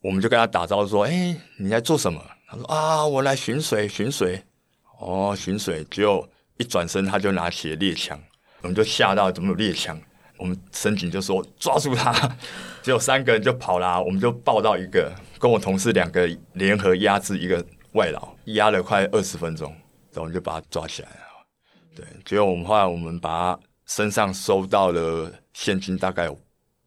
[0.00, 4.40] 我们就跟他打招呼说：“哎、你在做什么？”他说：“啊，我来巡水，巡水。”
[5.00, 8.16] 哦，巡水，结果一转身他就拿起了猎枪，
[8.60, 10.00] 我们就吓到，怎么有猎枪？
[10.40, 12.12] 我们申警就说抓住他，
[12.82, 19.70] 只有三个人就跑啦，我们就抱到一个，跟我同事两个联合压制一个外劳，压了快二十分钟，
[20.12, 21.16] 然后我们就把他抓起来了。
[21.94, 26.38] 对，结果我们后来我们把他身上收到了现金，大概有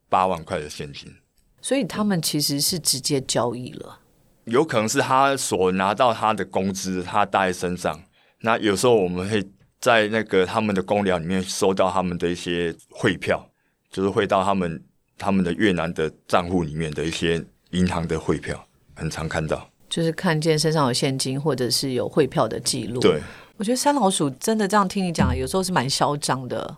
[0.10, 1.14] 八万块的现金。
[1.62, 4.00] 所以他们其实是直接交易了。
[4.46, 8.04] 有可能是他所拿到他的工资，他带在身上。
[8.42, 9.42] 那有时候我们会
[9.84, 13.46] 在那个他们的公粮里面收到他们的一些汇票，
[13.92, 14.82] 就是汇到他们
[15.18, 18.66] 他们的越南的账户里面的一些银行的汇票，
[18.96, 19.70] 很常看到。
[19.90, 23.02] 就是看见身上有现金或者是有汇票的记录。
[23.02, 23.20] 对，
[23.58, 26.78] 我觉得三老鼠真的这样听你讲，有时候是蛮嚣张的。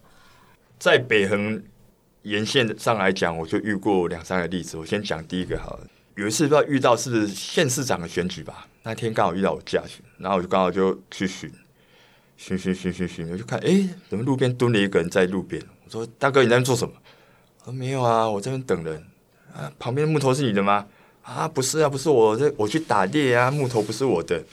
[0.80, 1.62] 在北横
[2.24, 4.78] 沿线上来讲，我就遇过两三个例子。
[4.78, 5.88] 我先讲第一个好了。
[6.16, 11.52] 有一次不知道遇到是县市长的选举吧，那天刚好遇到我驾巡，然后我就刚好就去巡，
[12.38, 15.62] 巡巡巡巡巡，我就看，哎，怎么路边蹲了一个人在路边？
[15.86, 16.94] 我说大哥你在做什么？
[17.60, 19.04] 他说没有啊，我这边等人。
[19.54, 20.86] 啊，旁边木头是你的吗？
[21.24, 24.44] 啊，不是啊，不是我这我去打猎啊，木头不是我的。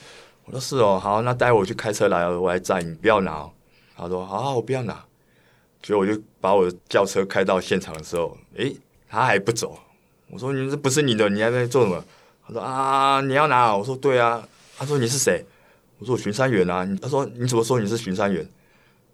[0.45, 3.33] 我说是哦，好，那待会我去开车来，我来载你，不要拿。
[3.33, 3.51] 哦
[3.95, 5.03] 他说好，我不要拿。
[5.83, 8.75] 所以我就把我的轿车开到现场的时候，诶，
[9.09, 9.77] 他还不走。
[10.29, 12.03] 我说你这不是你的，你还在做什么？
[12.47, 13.75] 他说啊，你要拿。
[13.75, 14.47] 我说对啊。
[14.75, 15.45] 他说你是谁？
[16.03, 16.85] 我说我巡山员啊。
[17.01, 18.45] 他说你怎么说你是巡山员？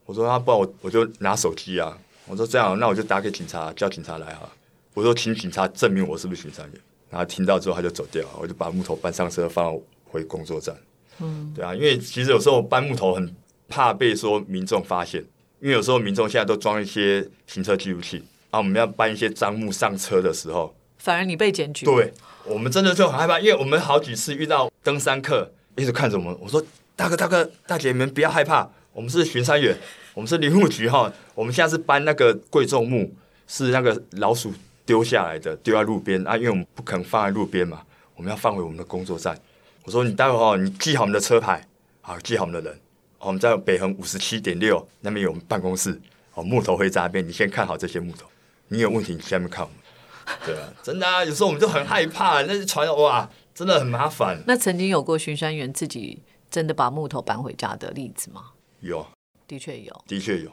[0.08, 1.96] 我说啊，不然我我就拿手机啊。
[2.26, 4.50] 我说这样，那我就打给警察，叫警察来啊。
[4.96, 6.82] 我说请警察证明我是不是巡山员。
[7.12, 10.76] 然后听到之后他就走掉，我就把木头搬上车放回工作站。
[11.20, 13.36] 嗯，对啊，因为其实有时候搬木头很
[13.68, 15.24] 怕被说民众发现。
[15.60, 21.86] 因为有时候民众现在都装一些行车记录器啊，我们要搬一些赃木上车的时候，反而你被检举。
[21.86, 22.14] 对，
[22.46, 26.64] 我们真的就很害怕，因为我们好几次遇到登山客一直看着我们，我说
[27.00, 29.74] 大哥大哥大姐你们不要害怕，我们是巡山员，
[30.14, 33.10] 我们是林务局哈，我们现在是搬那个贵重木，
[33.48, 34.54] 是那个老鼠
[34.86, 37.84] 丢下来的，丢在路边啊，因为我们不肯放在路边嘛，
[38.18, 39.40] 我们要放回我们的工作站。
[39.86, 41.66] 我说你待会儿哦，你记好我们的车牌，
[42.02, 42.78] 好记好我们的人。
[43.20, 45.98] 我们在北横五十七点六那边有我们办公室，
[46.34, 48.26] 哦，木头会在那边，你先看好这些木头，
[48.68, 50.38] 你有问题你下面看我们。
[50.46, 54.44] 对啊，真的啊，有时候我们就很害怕，那些船哇，真的很麻烦。
[54.46, 58.46] 那曾经有过巡山员自己真的把木头搬回家的例子吗？
[58.82, 59.06] 有，
[59.48, 60.52] 的确有，的确有。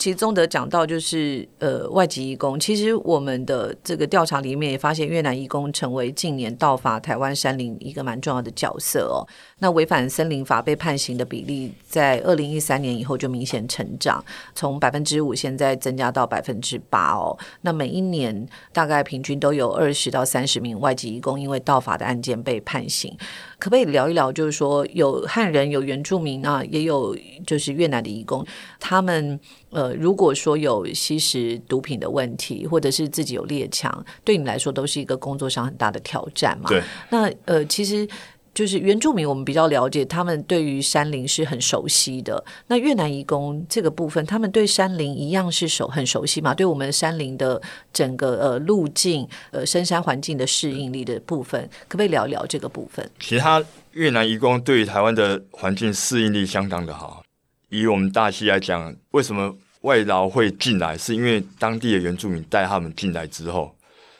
[0.00, 9.22] 其实宗德讲到就是呃外籍义工，其实我们的这个调查里面也发现，越南义工成为近年盗伐台湾山林一个蛮重要的角色哦。
[9.60, 17.38] 那违反森林法被判刑的比例，在二零一三年以后就明显成长，从百分之五现在增加到百分之八哦。
[17.60, 23.16] 那每一年大概平均都有二十到三十名外籍义工因为盗伐的案件被判刑。
[23.64, 24.30] 可不可以聊一聊？
[24.30, 28.44] 就是说，有汉人、有原住民啊，也有就是越南的义工，
[28.78, 36.68] 他们呃，如果说有吸食毒品的问题，或者是自己有列强，对你来说都是一个工作上很大的挑战嘛？
[36.68, 36.82] 对。
[37.08, 38.06] 那呃，其实。
[38.54, 42.42] 就是原住民，我们比较了解，他们对于山林是很熟悉的。
[42.68, 46.54] 那越南移工这个部分，他们对山林一样是熟很熟悉嘛？
[46.54, 47.60] 对我们山林的
[47.92, 53.10] 整个呃路径、呃深山环境的适应力的部分，可不可以聊聊这个部分？
[53.18, 53.60] 其他
[53.92, 57.24] 越南移工对于台湾的环境适应力相当的好。
[57.70, 60.96] 以我们大溪来讲，为什么外劳会进来？
[60.96, 63.74] 是因为当地的原住民带他们进来之后，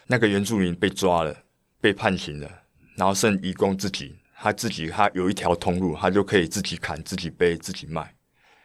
[0.08, 1.32] 那个原住民被抓了，
[1.80, 2.50] 被判刑了，
[2.96, 4.12] 然后剩移工自己。
[4.44, 8.14] 他自己，他有一条通路，他就可以自己砍、自己背、自己卖。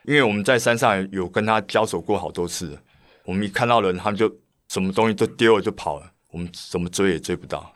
[0.03, 2.77] 因为我们在山上有跟他交手过好多次，
[3.23, 4.29] 我们一看到人，他们就
[4.67, 7.73] 什么东西都丢了就跑了，我们怎么追也追不到。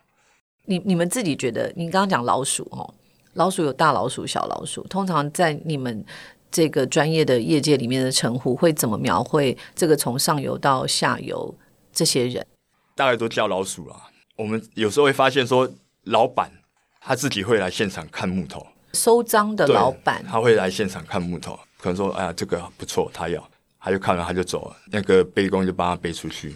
[0.65, 2.93] 你你们自己觉得，你刚刚讲老鼠哦，
[3.35, 6.05] 老鼠有大老鼠、小老鼠，通常在你们
[6.51, 11.55] 这个专业的业界里面的称呼会怎么描绘这个从上游到下游
[11.93, 12.45] 这些人？
[12.97, 13.95] 大概都叫老鼠啦。
[14.35, 15.71] 我们有时候会发现说，
[16.03, 16.51] 老板。
[17.05, 23.45] 他自己会来现场看木头，收赃的老板，他会来现场看木头，可能说，哎呀，这个不错，他要，
[23.79, 26.55] 他就看了，他就走了，那个背工就帮他背出去，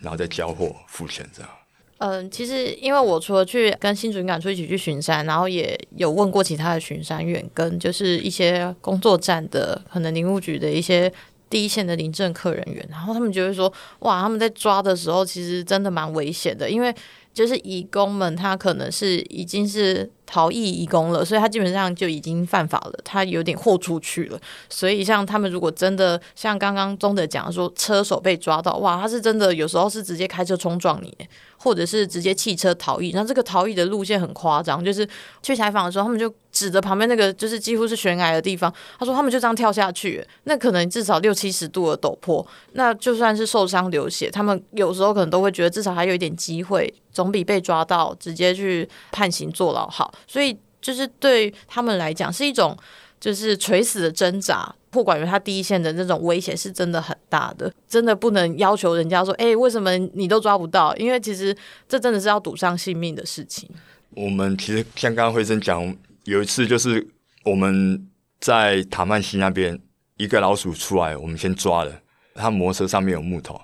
[0.00, 1.50] 然后再交货付钱这样。
[1.98, 11.10] 嗯，其实因为我除了去跟新主管处一起去巡山，然后也有问过其他的巡山员，跟就是一些工作站的可能林务局的一些
[11.48, 16.94] 第一线的临政客人员，然后他们就会说，哇，他们在抓的时候其实真的蛮危险的，因为。
[17.36, 24.40] 就是义工们，他可能是已经是逃逸义工了，所以他基本上就已经犯法了，他有点豁出去了。
[24.70, 31.14] 所以像他们如果真的像刚刚中德讲说，车手被抓到，哇，他是真的有时候是直接开车冲撞你。
[31.58, 35.08] 或者是直接汽车逃逸，那这个逃逸的路线很夸张，就是
[35.42, 52.74] 去采访的时候，他们就指着旁边那个就是几乎是悬崖的地方，他说他们就这样跳下去，那可能至少六七十度的陡坡，那就算是受伤流血，他们有时候可能都会觉得至少还有一点机会，总比被抓到直接去判刑坐牢好，所以就是对他们来讲是一种。
[53.18, 60.94] 就是垂死的挣扎，不管于他第一线的那种危险是真的很大的，真的不能要求人家说，哎，为什么你都抓不到？
[60.96, 61.56] 因为其实
[61.88, 63.68] 这真的是要赌上性命的事情。
[64.10, 65.82] 我们其实像刚刚辉生讲，
[66.26, 67.06] 有一次就是
[67.44, 68.04] 我们
[68.40, 69.80] 在塔曼西那边，
[70.16, 72.00] 一个老鼠出来，我们先抓了。
[72.34, 73.60] 他摩托车上面有木头，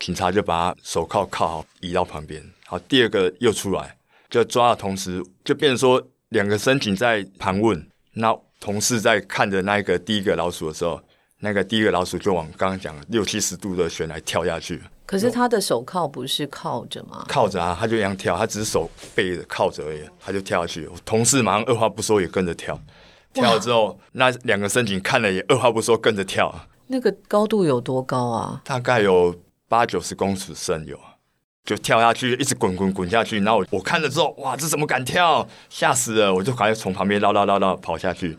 [0.00, 2.42] 警察就把他手铐铐好，移到旁边。
[2.66, 3.96] 好，第二个又出来，
[4.28, 7.88] 就抓的同时，就变成说两个申警在盘问。
[8.14, 11.00] 那同事在看着那个第一个老鼠的时候，
[11.38, 17.24] 那个第一个老鼠就往刚刚讲六七十度的悬来跳下去，可是他的手铐不是靠着吗？
[17.26, 20.86] 靠着啊，他就一样跳，他只是手背着靠着而已，他就跳下去。
[20.86, 22.80] 我同事马上二话不说也跟着跳，
[23.32, 26.54] 跳了之后，那两个身警看了也二话不说跟着跳，
[26.86, 28.62] 那个高度有多高啊？
[28.64, 29.34] 大概有
[29.68, 30.96] 八九十公尺深有，
[31.64, 33.40] 就跳下去，一直滚滚滚下去。
[33.40, 35.44] 然后我我看了之后，哇，这怎么敢跳？
[35.68, 36.32] 吓死了！
[36.32, 38.38] 我就赶快从旁边绕绕绕绕跑下去。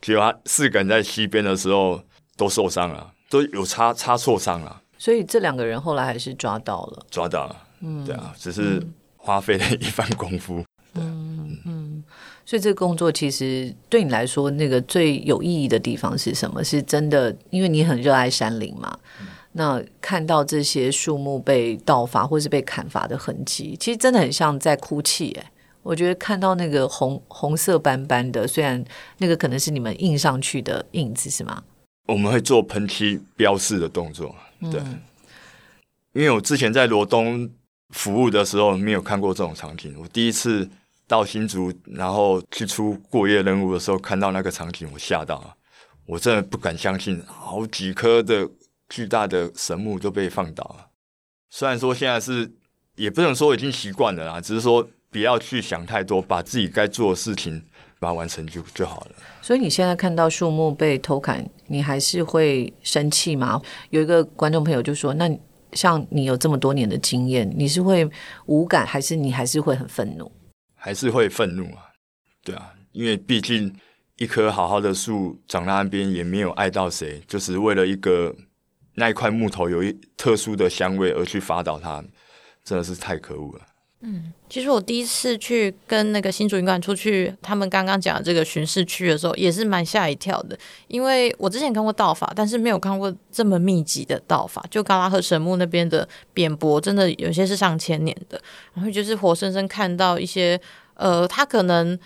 [0.00, 2.00] 结果他四个人在西边的时候
[2.36, 7.06] 都受伤了，都有擦擦挫伤了，所以这两个人后来还是抓到了。
[7.10, 7.56] 抓到了。
[7.80, 8.82] 嗯，对啊，只是
[9.16, 10.64] 花费了一番功夫。
[10.94, 12.04] 嗯嗯
[12.46, 16.62] 所以这个工作其实对你来说，那个最有意义的地方是什么？
[16.64, 18.98] 是真的，因为你很热爱山林嘛。
[19.52, 25.32] 那看到这些树木被盗伐或是被砍伐的痕迹，其实真的很像在哭泣。
[25.40, 25.50] 哎，
[25.82, 28.82] 我觉得看到那个红红色斑斑的，虽然
[29.18, 31.62] 那个可能是你们印上去的印子，是吗？
[32.06, 34.80] 我们会做喷漆标示的动作，对。
[36.12, 37.50] 因为我之前在罗东
[37.90, 39.94] 服务的时候，没有看过这种场景。
[39.98, 40.68] 我第一次
[41.06, 45.54] 到新竹，然后去出过夜任务的时候，看到那个场景，我吓到了。
[46.06, 48.48] 我真的不敢相信，好几棵的
[48.88, 50.86] 巨大的神木都被放倒了。
[51.50, 52.50] 虽然说现在是，
[52.94, 57.62] 也不能说已经习惯了啦，只是说不要去想太多，把自己该做的事情
[57.98, 59.10] 把它完成就就好了。
[59.40, 63.60] 所以你现在看到树木被偷砍，你还是会生气吗？
[63.90, 65.30] 有一个观众朋友就说：“那
[65.72, 68.08] 像你有这么多年的经验，你是会
[68.46, 70.30] 无感，还是你还是会很愤怒？”
[70.74, 71.90] 还是会愤怒啊，
[72.44, 73.74] 对啊，因为毕竟
[74.16, 78.34] 一棵好好的树长在那边，也没有爱到谁，就是为了一个
[78.94, 82.04] 那一块木头有一特殊的香味而去伐倒它，
[82.62, 83.66] 真的是太可恶了。
[84.02, 90.56] 嗯其实我第一次去跟那个新竹云馆出去，他们刚刚讲的这个巡视区的时候，也是蛮吓一跳的。
[90.86, 94.64] 因为我之前看过道法，但是没有看过这么密集的道法。
[94.70, 98.40] 就高拉和神木那边的扁柏，真的有些是上千年的。
[98.74, 100.60] 然后就是活生生看到一些，
[100.94, 101.98] 呃，它可能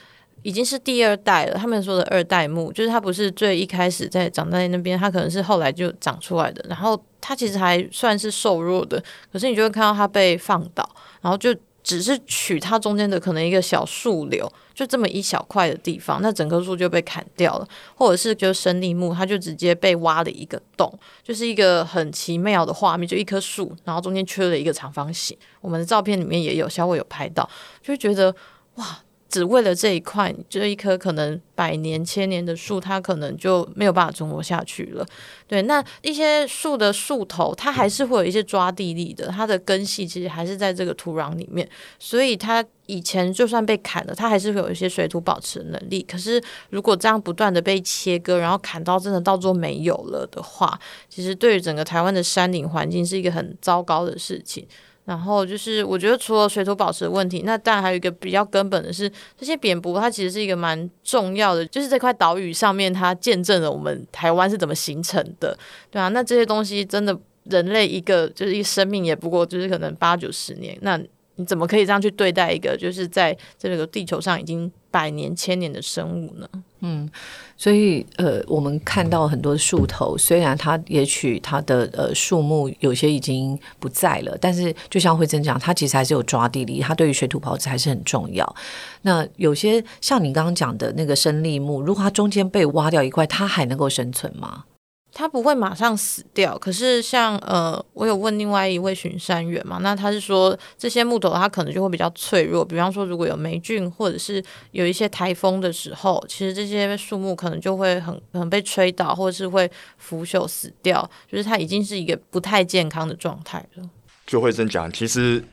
[0.43, 1.59] 已经是第二代了。
[1.59, 6.65] 他们说的二代木，就是它不是最一开始在长在那边，它可能是后来就长出来的。
[6.69, 10.89] 然后它其实还算是瘦弱的，可是你就会看到它被放倒，
[11.21, 11.55] 然后就。
[11.91, 20.89] 只是取它中间的可能一个小树瘤，就这么一小块的地方，那整棵树就被砍掉了，或者是就生立木，它就直接被挖了一个洞，
[21.21, 25.37] 就是一个很奇妙的画面，就一棵树，然后中间缺了一个长方形。
[25.61, 27.51] 我们的照片里面也有，稍微有拍到，
[27.83, 28.33] 就觉得
[28.77, 29.01] 哇。
[29.31, 35.07] 只为了这一块，这一棵可能百年、千年的树，它可能就没有办法存活下去了。
[35.47, 46.03] 对，那一些树的树头，它还是会有一些抓地力的，它的根系其实还是在这个土壤里面，所以它以前就算被砍了，它还是会有一些水土保持能力。
[46.03, 50.77] 可是如果这样不断的被切割，然后砍到真的到做没有了的话，
[51.09, 54.67] 其实对于整个台湾的山林环境是一个很糟糕的事情。
[55.11, 65.59] 然后就是，我觉得除了水土保持的问题，那当然还有一个比较根本的是，这些蝙蝠它其实是一个蛮重要的，就是这块岛屿上面它见证了我们台湾是怎么形成的，
[65.91, 70.97] 对啊，那这些东西真的人类一个就是一生命也不过就是可能八九十年，那
[71.41, 76.47] 你怎么可以这样去对待一个就是在这个地球上已经百年千年的生物呢？
[76.81, 77.09] 嗯，
[77.57, 88.55] 所以呃，我们看到很多树头，虽然它也许它的呃树木有些已经不在了，但是就像慧珍讲，它其实还是有抓地力，它对于水土保持还是很重要。
[89.03, 94.65] 那有些像你刚刚讲的那个生力木，如果它中间被挖掉一块，它还能够生存吗？
[95.13, 113.91] 它不会马上死掉，可是像呃，我有问另外一位巡山员嘛，那他是说这些木头它可能就会比较脆弱，比方说如果有霉菌或者是有一些台风的时候，其实这些树木可能就会很很被吹倒，或者是会腐朽死掉，就是它已经是一个不太健康的状态了。
[114.27, 115.45] 就会真讲，其实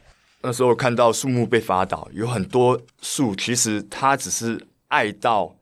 [0.43, 5.56] 那时候看到树木被伐倒，有很多树其实它只是爱到。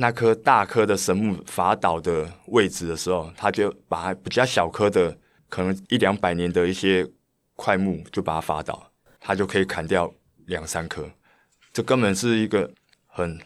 [0.00, 5.16] 那棵大棵的神木伐倒的位置的时候，他就把比较小棵的，
[5.48, 7.04] 可能一两百年的一些
[7.56, 10.08] 块木就把它伐倒，他就可以砍掉
[10.46, 11.04] 两三棵，
[11.72, 12.70] 这根本是一个
[13.08, 13.40] 很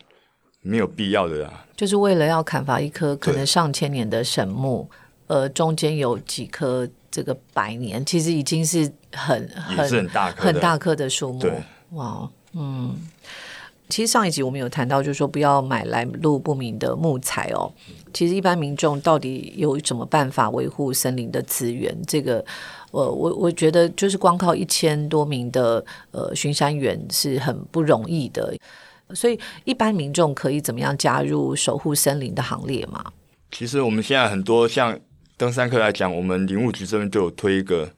[0.61, 1.65] 没有必要的啊！
[1.75, 4.91] 就是为了要砍伐一棵可能上千年的神木，
[5.29, 11.51] 呃，中间有几棵这个百年，其实已经是很很很大棵很大棵的树木。
[11.93, 12.95] 哇，嗯。
[13.93, 17.71] 其实上一集我们有谈到，就是说不要买来路不明的木材哦。
[18.15, 21.95] 其实一般民众到底有什么办法维护森林的资源？
[22.07, 22.43] 这个，
[22.91, 28.57] 我我我觉得就是光靠一千多名的呃巡山员是很不容易的。
[29.13, 33.05] 所以一般民众可以怎么样加入守护森林的行列吗？
[33.51, 34.99] 其实我们现在很多像
[35.37, 37.91] 登山客来讲，我们林务局这边就有推一个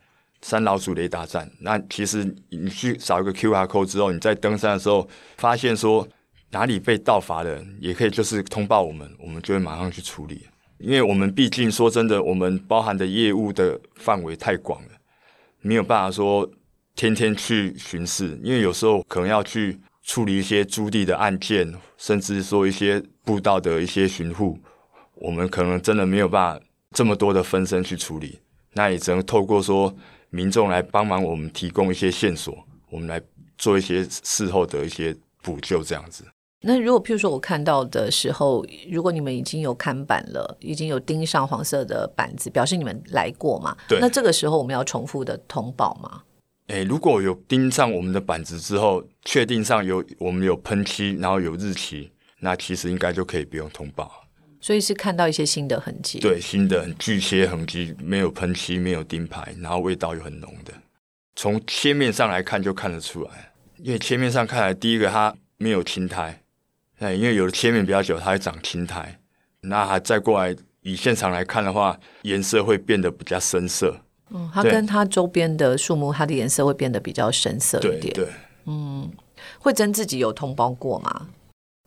[0.45, 1.51] 山老鼠雷达站。
[1.61, 6.07] 那其实你去扫一个 QR code 之后，你在登山的时候发现说
[6.51, 10.47] 哪里被盗伐的，也可以就是通报我们，我们就会马上去处理。
[10.79, 14.89] 因为我们毕竟说真的，我们包含的业务的范围太广了，
[15.63, 16.47] 没有办法说
[16.95, 24.59] 天天去巡视，因为有时候可能要去处理一些租地的案件，甚至说一些步道的一些巡护。
[25.15, 28.41] 我们可能真的没有办法这么多的分身去处理，
[28.75, 29.95] 那也只能透过说
[30.35, 32.53] 民众来帮忙我们提供一些线索，
[32.91, 33.23] 我们来
[33.57, 36.25] 做一些事后的一些补救，这样子。
[36.61, 43.77] 那如果譬如说我看到的时候，如果你们已经有看板了，已经有钉上黄色的板子，表示你们来过嘛？
[43.87, 44.01] 对。
[44.01, 46.23] 那这个时候我们要重复的通报吗？
[46.67, 52.11] 诶，如果有钉上我们的板子之后，确定上有我们有喷漆，然后有日期，
[52.41, 54.24] 那其实应该就可以不用通报。
[54.65, 60.73] 所以是看到一些新的痕迹，对，新的巨切痕迹，没有喷漆，没有钉牌，然后味道又很浓的。
[61.37, 66.41] 从切面上来看就看得出来，因为切面上看来，第一个它没有青苔，
[66.99, 69.21] 那因为有的切面比较久，它会长青苔。
[69.61, 73.95] 那还再过来以现场来看的话，颜色会变得比较深色。
[74.31, 78.15] 嗯，它跟它周边的树木，它的颜色会变得比较深色一点。
[78.15, 78.29] 对，
[78.65, 79.13] 嗯，
[79.59, 81.29] 慧珍自己有通报过吗？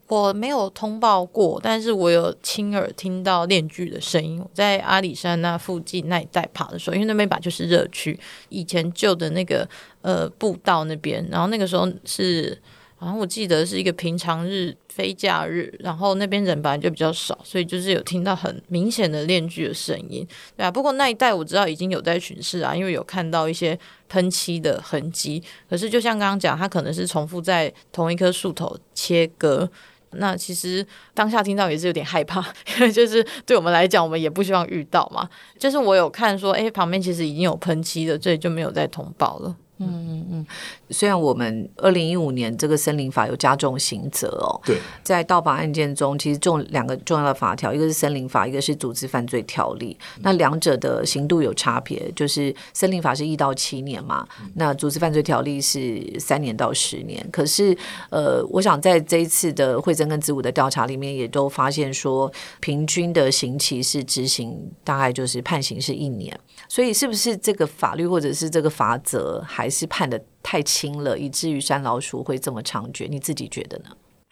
[0.07, 4.41] 我没有通报过，但是我有亲耳听到链锯的声音。
[4.53, 9.67] 在阿里山那附近那一带爬的时候，因为那边本来就是热区，以前旧的那个
[10.01, 12.57] 呃步道那边，然后那个时候是，
[12.95, 20.71] 好像我记得是一个平常日非假日，然后那边人本来就比较少，所以就是有听到很明显的链锯的声音，对啊。
[20.71, 23.77] 不过那一带我知道已经有在巡视啊，因为有看到一些
[24.07, 25.43] 喷漆的痕迹。
[25.69, 29.69] 可是就像刚刚讲，它可能是重复在同一棵树头切割。
[30.17, 32.39] 那其实当下听到也是有点害怕，
[32.75, 35.29] 因为就是对我们来讲，我们也不希望遇到嘛。
[35.57, 39.55] 就是我有看说，哎，旁边其实已经有喷漆的，这里就没有再通报了。
[39.79, 40.47] 嗯嗯嗯，
[40.89, 49.97] 虽然我们二零一五年这个森林法有加重刑责哦，对，在盗伐案件中，其实重两个重要的法条，一个是森林法，一个是组织犯罪条例。
[50.21, 57.27] 那两者的刑度有差别，就是森林法是一到七年嘛，那组织犯罪条例是三年到十年。
[57.31, 57.77] 可是，
[58.09, 66.37] 呃，我想在这一次的惠珍跟子午的调查里面，也都发现说，平均的刑期是执行大概就是判刑是一年。
[66.67, 73.07] 所以，是不是这个法律或者是这个法则还是判的太轻了，以至于山老鼠会这么猖獗？
[73.09, 73.85] 你自己觉得呢？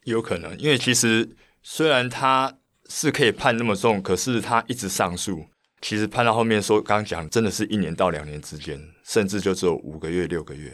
[0.04, 1.30] 有可能，因为其实
[1.64, 2.58] 虽然他
[2.90, 5.44] 是可以判那么重，可是他一直上诉，
[5.82, 10.72] 其实判到后面说，刚刚讲真的是一年到两年之间，甚至就只有五个月、六个月。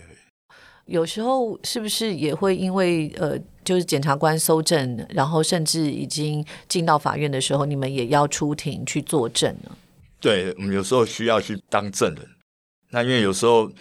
[0.87, 9.71] 有时候是不是也会因为呃，就是检察官搜证，然后甚至已经进到法院的时候，你们也要出庭去作证呢？
[10.19, 12.27] 对，我们有时候需要去当证人。
[12.89, 13.71] 那因为有时候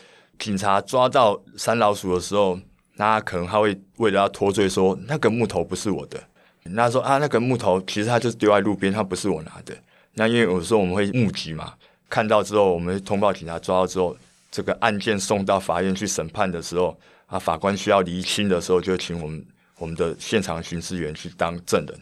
[0.41, 2.59] 警察抓到三老鼠的时候，
[2.95, 6.19] 那可能他会为了要脱罪，说那个木头不是我的。
[6.65, 9.77] 那说啊，那个木头其实他就是丢在路边，他不是我拿的。
[10.15, 11.75] 那因为有时候我们会目击嘛，
[12.09, 14.17] 看到之后，我们通报警察抓到之后，
[14.51, 22.01] 这个案件送到法院去审判的时候，啊，法官需要厘清的时候，就请我们我们的现场巡视员去当证人。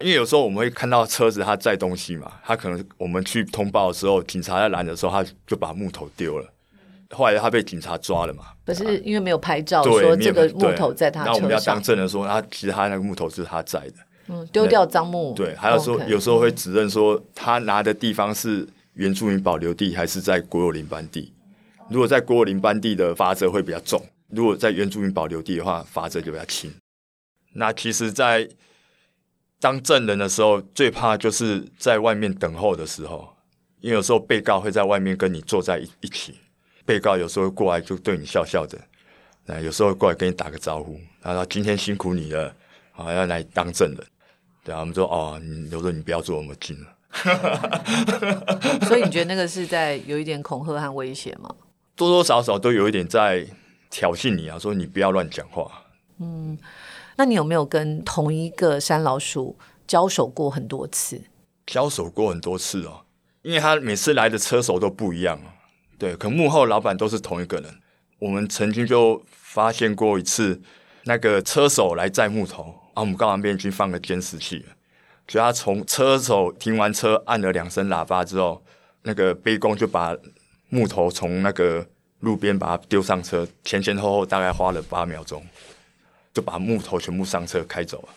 [0.00, 6.50] 因为有时候我们会看到车子他载东西嘛，他可能我们去通报的时候，警察在拦的时候，他就把木头丢了。
[7.10, 8.44] 后来他被警察抓了嘛？
[8.64, 11.32] 可是因为没有拍照，说这个木头在他车上。
[11.32, 13.94] 那我们要当证人说，他其实他那个木头是他在的。
[14.28, 15.34] 嗯，丢掉赃木。
[15.34, 21.32] 对，还有说有时候会指认说他拿的地方是原住民保留地还是在国有林班地。
[21.90, 26.72] 如果在国有林班地的罚则会比较重，如果在原住民保留地的话，罚则就比较轻。
[27.52, 28.48] 那其实，在
[29.60, 33.28] 当证人的时候，最怕就是在外面等候的时候，
[33.80, 36.34] 因为有时候被告会在外面跟你坐在一一起，
[36.84, 38.78] 被告有时候过来就对你笑笑的，
[39.46, 42.54] 那有时候过来跟你打个招呼，然后今天辛苦你了，
[42.92, 44.06] 啊，要来当证人，
[44.64, 46.96] 对啊，我们说哦，你有时候你不要坐那么近了，
[48.86, 51.54] 所以你觉得那个是在有一点恐吓和威胁吗？
[51.96, 53.46] 多多少少都有一点在
[53.90, 55.84] 挑衅你啊，说你不要乱讲话，
[56.18, 56.58] 嗯。
[57.16, 59.56] 那你有没有跟同一个山老鼠
[59.86, 61.22] 交手过很多次？
[61.64, 63.04] 交手过很多次哦，
[63.42, 65.40] 因为他每次来的车手都不一样
[66.04, 67.74] 对，可幕后老板都是同一个人。
[68.18, 70.60] 我们曾经就发现过一次，
[71.04, 74.66] 那个车手来载木头，啊，我们刚好那边已经放个监视器
[75.26, 78.62] 就，他从车手停完车按了两声喇叭之后，
[79.04, 80.14] 那个背工就把
[80.68, 81.86] 木头从那个
[82.20, 85.42] 路边把它丢上车，前前后后大概花了八秒钟，
[86.34, 88.08] 就把木头全部上车开走了，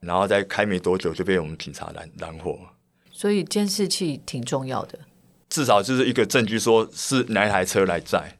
[0.00, 2.58] 然后再开没多久就被我们警察拦拦获，
[3.12, 4.98] 所以监视器挺重要的。
[5.50, 8.38] 至少就是一个证据，说是哪一台车来载，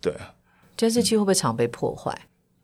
[0.00, 0.34] 对啊，
[0.76, 2.16] 监视器会不会常被破坏？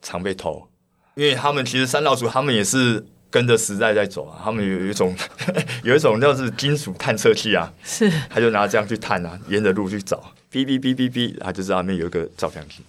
[0.03, 0.69] 常被偷，
[1.15, 5.17] 因为他们其实三老鼠他们也是跟着时代在走啊，他们有 有一种
[5.83, 8.09] 有一种叫是金属探测器啊，是。
[8.29, 10.23] 他就拿这样去探啊，沿着路去找，
[10.53, 12.83] 哔哔哔哔哔，他就知道那边有一个照相机，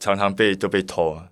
[0.00, 1.28] 常常被都被偷啊，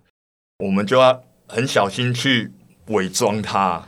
[0.59, 2.51] 我们就要很小心去
[2.87, 3.83] 伪装它，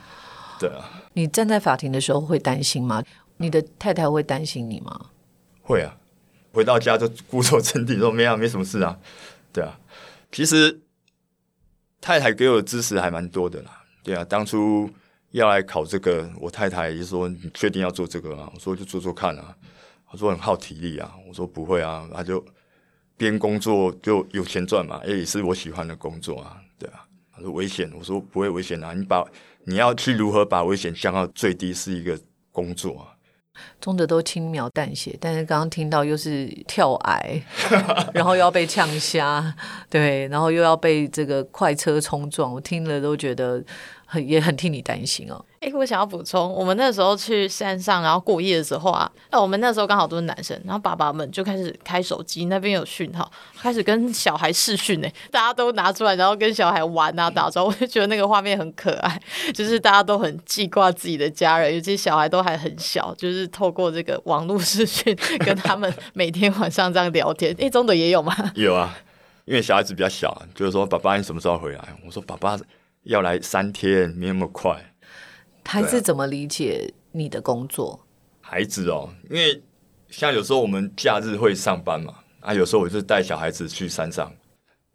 [0.58, 3.02] 对啊，你站在法庭的时候会担心吗？
[3.38, 5.06] 你的太太会担心你吗？
[5.68, 5.94] 会啊，
[6.50, 8.98] 回到家就故作镇定说没啊，没什么事啊，
[9.52, 9.78] 对啊，
[10.32, 10.80] 其实
[12.00, 14.88] 太太给我的支持还蛮多的啦，对啊，当初
[15.32, 18.50] 要来考这个，我太太也说你确定要做这个吗？
[18.54, 19.54] 我说就做做看啊，
[20.10, 22.42] 她说很耗体力啊，我说不会啊，他就
[23.18, 29.22] 边工作就有钱赚嘛，也是我喜欢的工作啊，对啊，她说危险，我说不会危险啊，你把
[29.64, 32.18] 你要去如何把危险降到最低是一个
[32.50, 33.12] 工作啊。
[33.80, 37.42] 中的都轻描淡写，但是刚刚听到又是跳崖，
[38.14, 39.54] 然后又要被呛瞎，
[39.88, 43.62] 对，然后又要被这个快车冲撞，我听了都觉得
[44.10, 45.44] 很也很替你担心哦。
[45.60, 53.30] 哎，我想要补充，我们那时候去山上，然后过夜的时候啊，那我们那时候刚好都是男生，然后爸爸们就开始开手机，那边有讯号，
[53.60, 59.20] 开始跟小孩视讯呢，大家都拿出来，然后跟小孩玩啊打招呼，我就觉得那个画面很可爱，
[59.52, 67.54] 就是大家都很记挂自己的家人，尤其小孩都还很小，就是透过这个网络视讯跟他们每天晚上这样聊天。
[67.58, 68.34] 哎，中德也有吗？
[68.54, 68.96] 有啊，
[69.44, 71.80] 因为小孩子比较小，就是说爸爸你什么时候回来？
[72.06, 72.56] 我说爸爸
[73.04, 74.94] 要来三天，没那么快。
[75.64, 78.06] 孩子怎么理解你的工作？
[78.40, 79.62] 孩子哦，因为
[80.08, 84.32] 像有时候我们假日会上班嘛，啊，有时候我就带小孩子去山上，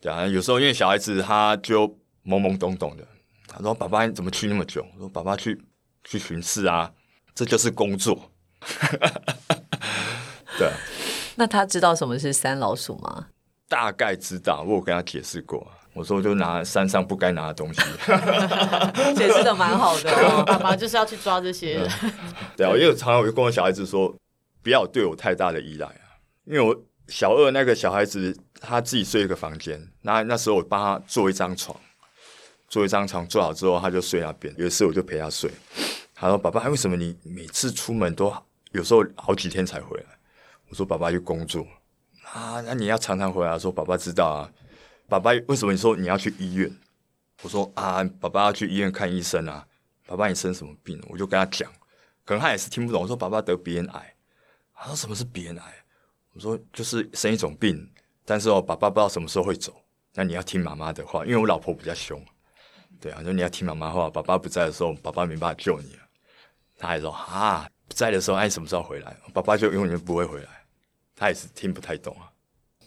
[0.02, 1.88] 对啊，有时候因为小孩子他就
[2.26, 3.08] 懵懵懂懂的，
[3.48, 5.64] 他说：“爸爸你怎么去那么久？”我说：“爸爸去
[6.04, 6.92] 去巡视啊，
[7.36, 8.32] 这就是工作。
[10.58, 10.72] ”对，
[11.36, 13.28] 那他知道什么是三老鼠吗？
[13.68, 15.72] 大概知道，我有跟他解释过。
[15.94, 17.82] 我说，就拿山上不该拿的东西，
[19.16, 20.12] 解释的蛮好的。
[20.44, 21.88] 爸爸就是要去抓这些。
[22.58, 24.12] 对啊，因为常常我就跟我小孩子说，
[24.64, 26.18] 不要对我太大的依赖啊。
[26.46, 26.76] 因为我
[27.08, 31.80] 小二那个小孩子，他自己睡一个房间，那那时候我帮他做一张床，
[32.68, 34.54] 做一张床做好之后，他就睡那边。
[34.58, 35.52] 有一次我就陪他睡，
[36.16, 38.34] 他说：“爸爸，为什么你每次出门都
[38.72, 40.06] 有时候好几天才回来？”
[40.70, 41.68] 我说：“爸爸去工作
[42.34, 44.50] 啊，那你要常常回来。”说：“爸爸知道啊。”
[45.08, 46.72] 爸爸，为什么你说你要去医院？
[47.42, 49.68] 我说啊，爸爸要去医院看医生啊。
[50.06, 51.02] 爸爸，你生什么病？
[51.10, 51.72] 我就跟他讲，
[52.26, 53.02] 可能他也是听不懂。
[53.02, 54.16] 我说爸爸得鼻咽癌。
[54.74, 55.74] 他说什么是鼻咽癌？
[56.34, 57.90] 我说就是生一种病，
[58.26, 59.74] 但是哦，爸爸不知道什么时候会走。
[60.14, 62.24] 那你要听妈妈的话，因为我老婆比较凶。
[63.00, 64.10] 对啊，说你要听妈妈话。
[64.10, 66.00] 爸爸不在的时候，爸爸没办法救你了。
[66.78, 69.16] 他还说啊，在的时候，哎，什么时候回来？
[69.34, 70.66] 爸爸就永远不会回来。
[71.16, 72.32] 他也是听不太懂啊，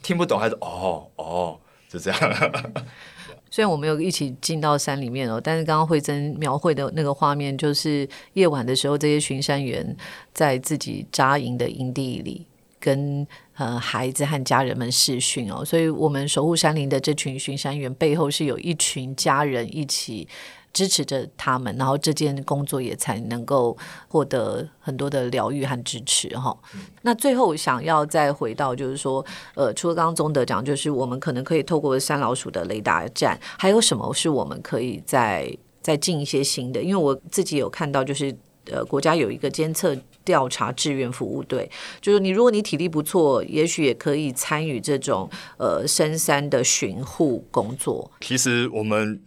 [0.03, 1.61] 听不懂还是哦哦。
[1.89, 2.19] 就这样。
[3.49, 9.95] 虽然我们有一起进到山里面哦，但是刚刚慧珍描绘的那个画面，就是夜晚的时候，这些巡山员
[10.33, 12.45] 在自己扎营的营地里，
[12.79, 13.25] 跟
[13.55, 15.63] 呃孩子和家人们视讯哦。
[15.63, 20.27] 所以，我们守护山林的这群巡山员背后，是有一群家人一起。
[20.73, 23.75] 支持着他们，然后这件工作也才能够
[24.07, 26.55] 获得很多的疗愈和支持哈。
[27.01, 35.51] 那最后想要再回到，就是说，呃，除了刚刚宗德讲，就是我们可能可以透过山老鼠的雷达站，还有什么是我们可以再
[35.81, 36.81] 再进一些新的？
[36.81, 41.67] 因为我自己有看到，就是呃，国家有一个监测调查志愿服务队，
[41.99, 48.11] 就是你如果你体力不错，也许也可以参与这种呃深山的巡护工作。
[48.21, 49.19] 其实我们。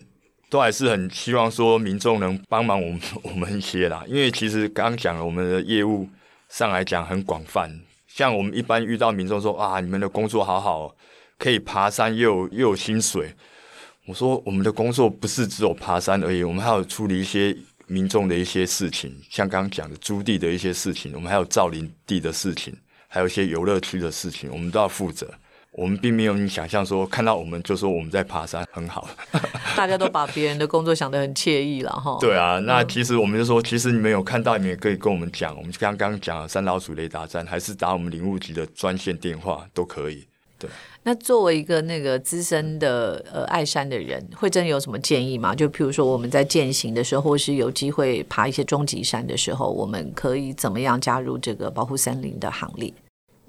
[0.51, 6.09] 都还是很希望说民众能帮忙我们 我们一些啦，因为其实刚刚讲了我们的业务
[6.49, 7.71] 上来讲很广泛，
[8.09, 10.95] 像我们一般遇到民众说啊，你们的工作好好，
[11.39, 13.33] 可以爬山又又有薪水。
[14.07, 22.75] 我说我们的工作不是只有爬山而已，我们还有处理一些民众的一些事情，像刚刚讲的租地的一些事情，我们还有造林地的事情，
[23.07, 25.33] 还有一些游乐区的事情，我们都要负责。
[25.73, 29.09] 我们并没有你想象说看到我们就说我们在爬山很好，
[29.77, 32.19] 大家都把别人的工作想得很惬意了哈。
[32.21, 35.57] 对啊，那其实我们就说，其实你们有看到，你们也可以跟我们讲。
[35.57, 40.27] 我们刚刚讲三老鼠雷达站，还是打我们领务局的专线电话都可以。
[40.59, 40.69] 对，
[41.05, 45.55] 那作为一个那个资深的呃爱山的人，会真有什么建议吗？
[45.55, 52.93] 就譬如说我们在践行的时候，或是有机会爬一些终极山的时候，我们可以怎么样加入这个保护森林的行列？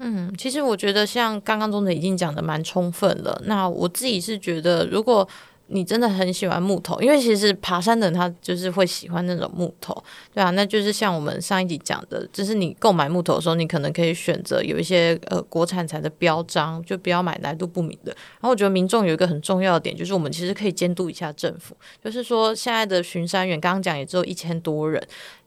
[0.02, 3.40] 嗯，其实我觉得像刚刚中的已经讲的蛮充分了。
[3.46, 5.26] 那我自己是觉得，如果
[5.68, 9.96] 你真的很喜欢木头，因为其实爬山的人他就是会喜欢那种木头，
[10.34, 18.12] 对啊，那就是像我们上一集讲的，就是你购买木头的时候，你可能可以选择有一些呃国产材的标章，就不要买来路不明的。
[18.12, 21.74] 然后我觉得民众有一个很重要的点，就是我们其实可以监督一下政府，
[22.04, 25.02] 就是说现在的巡山员刚刚讲也只有一千多人。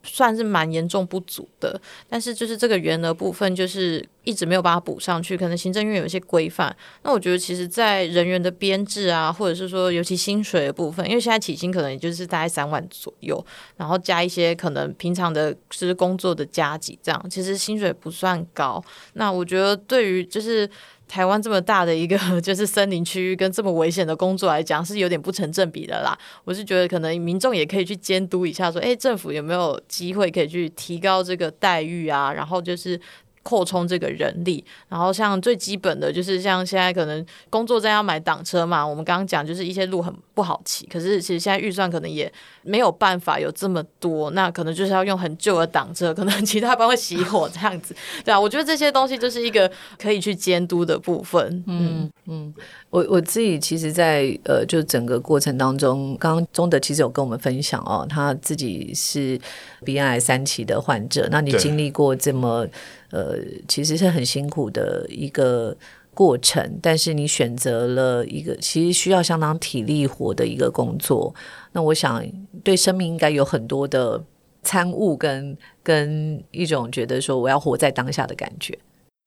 [0.06, 6.74] 算是蛮严重不足的，但是就是这个原额部分，就是一直没有把它补上去，可能行政院有一些规范。
[7.04, 13.44] 那我觉得，其实，在人员的编制啊，或者是说，尤其薪水的部分，因为现在起薪可能也就是大概三万左右，
[13.78, 18.84] 然后加一些可能平常的就是工作的加急，这样其实薪水不算高。
[19.14, 20.70] 那我觉得，对于就是。
[21.08, 26.18] 台湾这么大的一个 就是森林区域，跟这么危险的工作来讲，是有点不成正比的啦。
[26.44, 32.34] 我是觉得可能民众也可以去监督一下，说，哎，政府有没有机会可以去提高这个待遇啊？
[32.34, 33.00] 然后就是。
[33.46, 42.32] 扩充这个人力，然后像最基本的就是像现在可能工作站要买挡车嘛，我们刚刚讲就是一些路很不好骑，可是其实现在预算可能也
[42.64, 51.64] 没有办法有这么多，那可能就是要用很旧的挡车， 可能其他班会熄火这样子，对啊，我觉得这些东西就是一个可以去监督的部分。
[51.68, 52.52] 嗯嗯，
[52.90, 59.40] 我我自己其实，在呃就整个过程当中，刚刚中德其实有跟我们分享哦，他自己是
[59.84, 62.66] 鼻癌三期的患者，那你经历过这么。
[63.12, 63.38] 呃，
[63.68, 65.76] 其实是很辛苦的一个
[66.14, 71.34] 过程，但是你选择了一个其实需要相当体力活的一个工作，
[71.74, 72.26] 那我想
[72.64, 74.24] 对生命应该有很多的
[74.64, 78.78] 参悟跟跟一种觉得说我要活在当下的感觉。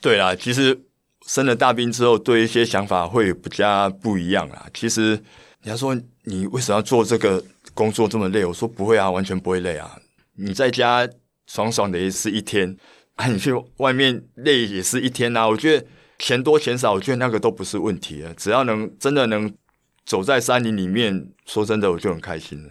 [0.00, 0.80] 对啦，其实
[1.26, 4.66] 生了大病之后，对一些想法会比较不一样啦。
[4.72, 5.20] 其实
[5.62, 7.42] 你要说你为什么要做这个
[7.74, 8.44] 工作这么累？
[8.44, 9.98] 我说不会啊，完全不会累啊。
[10.36, 11.06] 你在家
[11.46, 12.76] 爽爽的也是一天。
[13.18, 15.46] 啊， 你去外面累也是一天呐。
[15.48, 15.86] 我觉得
[16.18, 18.32] 钱多钱少，我觉得那个都不是问题啊。
[18.36, 19.52] 只要能真的能
[20.06, 22.70] 走在山林里面，说真的，我就很开心了。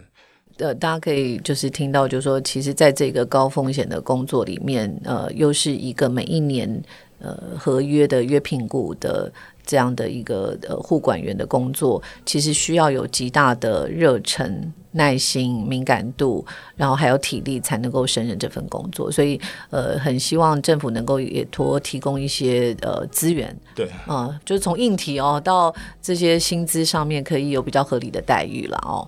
[0.56, 6.82] 呃，大家可以就是听到，就是说，其实在这个高风险的工作里面，呃，又是一个每一年
[7.20, 9.32] 呃合约的约评估的。
[9.68, 16.42] 这样的一个呃护管员的工作，其实需要有极大的热忱、耐心、敏感度，
[16.74, 19.12] 然后还有体力，才能够胜任这份工作。
[19.12, 19.38] 所以，
[19.68, 29.06] 呃，很希望政府能够也多提供一些呃资源，对，啊，就是从硬体哦到这些薪资上面，可以有比较合理的待遇了哦。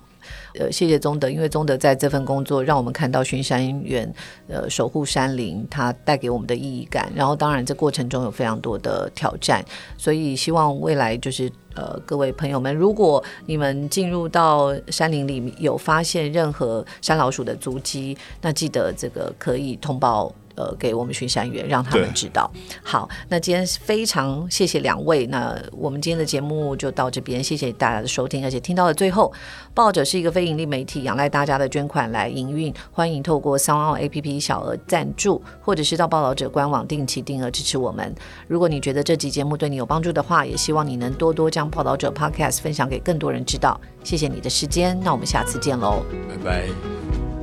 [0.59, 4.13] 呃，谢谢宗德，因为宗德在这份工作让我们看到巡山员
[4.47, 7.11] 呃守护山林，它带给我们的意义感。
[7.15, 9.63] 然后，当然这过程中有非常多的挑战，
[9.97, 20.33] 所以希望未来就是呃各位朋友们，如果你们进入到山林里有发现任何山老鼠的足迹，那记得这个可以通报。
[20.61, 22.49] 呃，给我们巡山员，让他们知道。
[22.83, 25.25] 好，那今天非常谢谢两位。
[25.27, 28.43] 那我们今天的节目就到这边，谢谢大家的收听。
[28.45, 29.33] 而且听到了最后，
[29.73, 32.71] 报者是一个非盈利媒体，仰赖大家的捐款来营运。
[32.91, 38.13] 欢迎透过三奥 A P P 小额赞助，或者是到报道者官网定期定额支持我们。
[38.47, 43.79] 如果你觉得这集节目对你有帮助的话，也希望你能多多将报道者 Podcast 分享给更多人知道。
[44.03, 47.40] 谢谢你的时间，那我们下次见喽，拜拜。